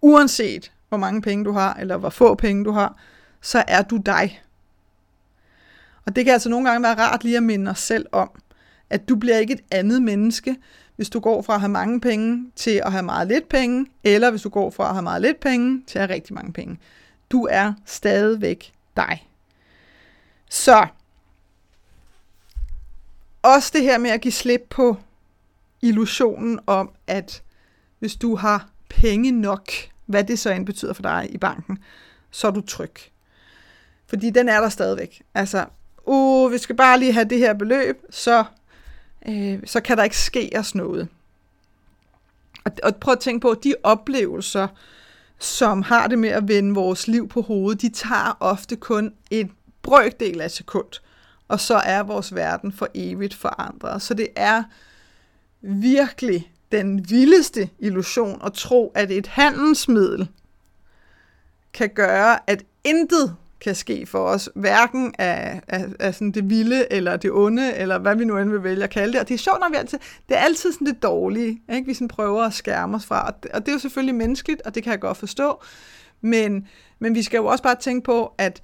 Uanset 0.00 0.72
hvor 0.88 0.98
mange 0.98 1.22
penge 1.22 1.44
du 1.44 1.52
har, 1.52 1.74
eller 1.74 1.96
hvor 1.96 2.10
få 2.10 2.34
penge 2.34 2.64
du 2.64 2.70
har, 2.70 2.96
så 3.40 3.64
er 3.68 3.82
du 3.82 3.96
dig. 3.96 4.42
Og 6.06 6.16
det 6.16 6.24
kan 6.24 6.32
altså 6.32 6.48
nogle 6.48 6.70
gange 6.70 6.82
være 6.82 6.94
rart 6.94 7.24
lige 7.24 7.36
at 7.36 7.42
minde 7.42 7.70
os 7.70 7.78
selv 7.78 8.06
om, 8.12 8.30
at 8.90 9.08
du 9.08 9.16
bliver 9.16 9.38
ikke 9.38 9.54
et 9.54 9.60
andet 9.70 10.02
menneske, 10.02 10.56
hvis 10.96 11.10
du 11.10 11.20
går 11.20 11.42
fra 11.42 11.54
at 11.54 11.60
have 11.60 11.70
mange 11.70 12.00
penge 12.00 12.50
til 12.56 12.80
at 12.84 12.92
have 12.92 13.02
meget 13.02 13.28
lidt 13.28 13.48
penge, 13.48 13.86
eller 14.04 14.30
hvis 14.30 14.42
du 14.42 14.48
går 14.48 14.70
fra 14.70 14.88
at 14.88 14.94
have 14.94 15.02
meget 15.02 15.22
lidt 15.22 15.40
penge 15.40 15.82
til 15.86 15.98
at 15.98 16.06
have 16.06 16.14
rigtig 16.14 16.34
mange 16.34 16.52
penge. 16.52 16.78
Du 17.30 17.48
er 17.50 17.72
stadigvæk 17.84 18.72
dig. 18.96 19.28
Så 20.48 20.86
også 23.42 23.70
det 23.74 23.82
her 23.82 23.98
med 23.98 24.10
at 24.10 24.20
give 24.20 24.32
slip 24.32 24.66
på 24.70 24.96
illusionen 25.82 26.60
om, 26.66 26.90
at 27.06 27.42
hvis 27.98 28.16
du 28.16 28.36
har 28.36 28.68
penge 28.88 29.30
nok, 29.30 29.70
hvad 30.06 30.24
det 30.24 30.38
så 30.38 30.50
end 30.50 30.66
betyder 30.66 30.92
for 30.92 31.02
dig 31.02 31.28
i 31.30 31.38
banken, 31.38 31.78
så 32.30 32.46
er 32.46 32.50
du 32.50 32.60
tryg. 32.60 32.94
Fordi 34.06 34.30
den 34.30 34.48
er 34.48 34.60
der 34.60 34.68
stadigvæk. 34.68 35.22
Altså, 35.34 35.66
uh, 36.06 36.52
vi 36.52 36.58
skal 36.58 36.76
bare 36.76 36.98
lige 36.98 37.12
have 37.12 37.24
det 37.24 37.38
her 37.38 37.54
beløb, 37.54 38.02
så, 38.10 38.44
øh, 39.28 39.58
så 39.64 39.80
kan 39.80 39.96
der 39.96 40.04
ikke 40.04 40.18
ske 40.18 40.52
os 40.56 40.74
noget. 40.74 41.08
Og, 42.64 42.72
og 42.82 42.96
prøv 42.96 43.12
at 43.12 43.20
tænke 43.20 43.40
på, 43.40 43.50
at 43.50 43.64
de 43.64 43.74
oplevelser, 43.82 44.68
som 45.38 45.82
har 45.82 46.06
det 46.06 46.18
med 46.18 46.28
at 46.28 46.48
vende 46.48 46.74
vores 46.74 47.08
liv 47.08 47.28
på 47.28 47.42
hovedet, 47.42 47.82
de 47.82 47.88
tager 47.88 48.36
ofte 48.40 48.76
kun 48.76 49.14
en 49.30 49.52
brøkdel 49.82 50.40
af 50.40 50.44
et 50.44 50.52
sekund, 50.52 51.00
og 51.48 51.60
så 51.60 51.74
er 51.74 52.02
vores 52.02 52.34
verden 52.34 52.72
for 52.72 52.88
evigt 52.94 53.34
forandret. 53.34 54.02
Så 54.02 54.14
det 54.14 54.28
er 54.36 54.62
virkelig 55.60 56.52
den 56.72 57.10
vildeste 57.10 57.70
illusion 57.78 58.40
at 58.44 58.52
tro, 58.52 58.92
at 58.94 59.10
et 59.10 59.26
handelsmiddel 59.26 60.28
kan 61.72 61.90
gøre, 61.90 62.50
at 62.50 62.64
intet 62.84 63.36
kan 63.64 63.74
ske 63.74 64.06
for 64.06 64.24
os, 64.24 64.48
hverken 64.54 65.14
af, 65.18 65.60
af, 65.68 65.86
af 66.00 66.14
sådan 66.14 66.32
det 66.32 66.50
vilde, 66.50 66.92
eller 66.92 67.16
det 67.16 67.30
onde, 67.32 67.74
eller 67.74 67.98
hvad 67.98 68.16
vi 68.16 68.24
nu 68.24 68.38
end 68.38 68.50
vil 68.50 68.62
vælge 68.62 68.84
at 68.84 68.90
kalde 68.90 69.12
det. 69.12 69.20
Og 69.20 69.28
det 69.28 69.34
er 69.34 69.38
sjovt, 69.38 69.60
når 69.60 69.68
vi 69.70 69.76
altid, 69.76 69.98
det 70.28 70.36
er 70.36 70.40
altid 70.40 70.72
sådan 70.72 70.86
det 70.86 71.02
dårlige, 71.02 71.62
ikke? 71.72 71.86
vi 71.86 71.94
sådan 71.94 72.08
prøver 72.08 72.42
at 72.42 72.54
skærme 72.54 72.96
os 72.96 73.06
fra. 73.06 73.26
Og 73.26 73.42
det, 73.42 73.50
og 73.50 73.60
det 73.60 73.68
er 73.68 73.72
jo 73.72 73.78
selvfølgelig 73.78 74.14
menneskeligt, 74.14 74.62
og 74.62 74.74
det 74.74 74.82
kan 74.82 74.90
jeg 74.90 75.00
godt 75.00 75.16
forstå. 75.16 75.62
Men, 76.20 76.68
men 76.98 77.14
vi 77.14 77.22
skal 77.22 77.38
jo 77.38 77.46
også 77.46 77.62
bare 77.62 77.76
tænke 77.80 78.04
på, 78.04 78.34
at 78.38 78.62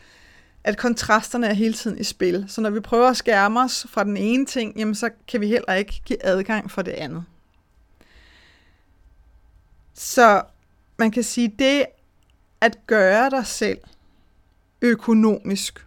at 0.65 0.77
kontrasterne 0.77 1.47
er 1.47 1.53
hele 1.53 1.75
tiden 1.75 1.99
i 1.99 2.05
spil. 2.05 2.45
Så 2.49 2.61
når 2.61 2.71
vi 2.71 2.81
prøver 2.81 3.09
at 3.09 3.17
skærme 3.17 3.61
os 3.61 3.87
fra 3.91 4.05
den 4.05 4.17
ene 4.17 4.47
ting, 4.47 4.79
jamen 4.79 4.95
så 4.95 5.11
kan 5.29 5.41
vi 5.41 5.47
heller 5.47 5.75
ikke 5.75 6.03
give 6.05 6.25
adgang 6.25 6.71
for 6.71 6.83
det 6.83 6.93
andet. 6.93 7.25
Så 9.95 10.43
man 10.99 11.11
kan 11.11 11.23
sige, 11.23 11.55
det 11.59 11.87
at 12.61 12.87
gøre 12.87 13.31
dig 13.31 13.47
selv 13.47 13.79
økonomisk 14.83 15.87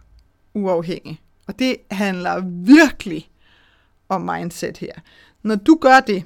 uafhængig. 0.54 1.20
Og 1.46 1.58
det 1.58 1.76
handler 1.90 2.40
virkelig 2.64 3.30
om 4.08 4.20
mindset 4.20 4.78
her. 4.78 4.92
Når 5.42 5.54
du 5.54 5.78
gør 5.80 6.00
det, 6.00 6.24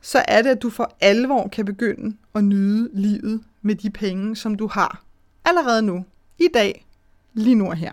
så 0.00 0.24
er 0.28 0.42
det, 0.42 0.50
at 0.50 0.62
du 0.62 0.70
for 0.70 0.96
alvor 1.00 1.48
kan 1.48 1.64
begynde 1.64 2.16
at 2.34 2.44
nyde 2.44 2.90
livet 2.92 3.44
med 3.62 3.74
de 3.74 3.90
penge, 3.90 4.36
som 4.36 4.54
du 4.54 4.66
har 4.66 5.02
allerede 5.44 5.82
nu, 5.82 6.04
i 6.38 6.48
dag, 6.54 6.86
lige 7.34 7.54
nu 7.54 7.66
og 7.68 7.76
her. 7.76 7.92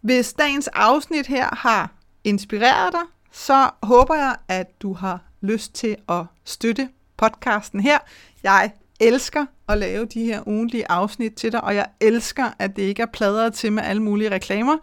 Hvis 0.00 0.32
dagens 0.32 0.68
afsnit 0.68 1.26
her 1.26 1.54
har 1.54 1.92
inspireret 2.24 2.92
dig, 2.92 3.02
så 3.32 3.70
håber 3.82 4.14
jeg, 4.14 4.36
at 4.48 4.82
du 4.82 4.92
har 4.92 5.20
lyst 5.40 5.74
til 5.74 5.96
at 6.08 6.24
støtte 6.44 6.88
podcasten 7.16 7.80
her. 7.80 7.98
Jeg 8.42 8.72
elsker 9.00 9.46
at 9.68 9.78
lave 9.78 10.04
de 10.04 10.24
her 10.24 10.48
ugentlige 10.48 10.90
afsnit 10.90 11.34
til 11.34 11.52
dig, 11.52 11.64
og 11.64 11.74
jeg 11.74 11.86
elsker, 12.00 12.44
at 12.58 12.76
det 12.76 12.82
ikke 12.82 13.02
er 13.02 13.06
pladret 13.06 13.54
til 13.54 13.72
med 13.72 13.82
alle 13.82 14.02
mulige 14.02 14.30
reklamer. 14.30 14.76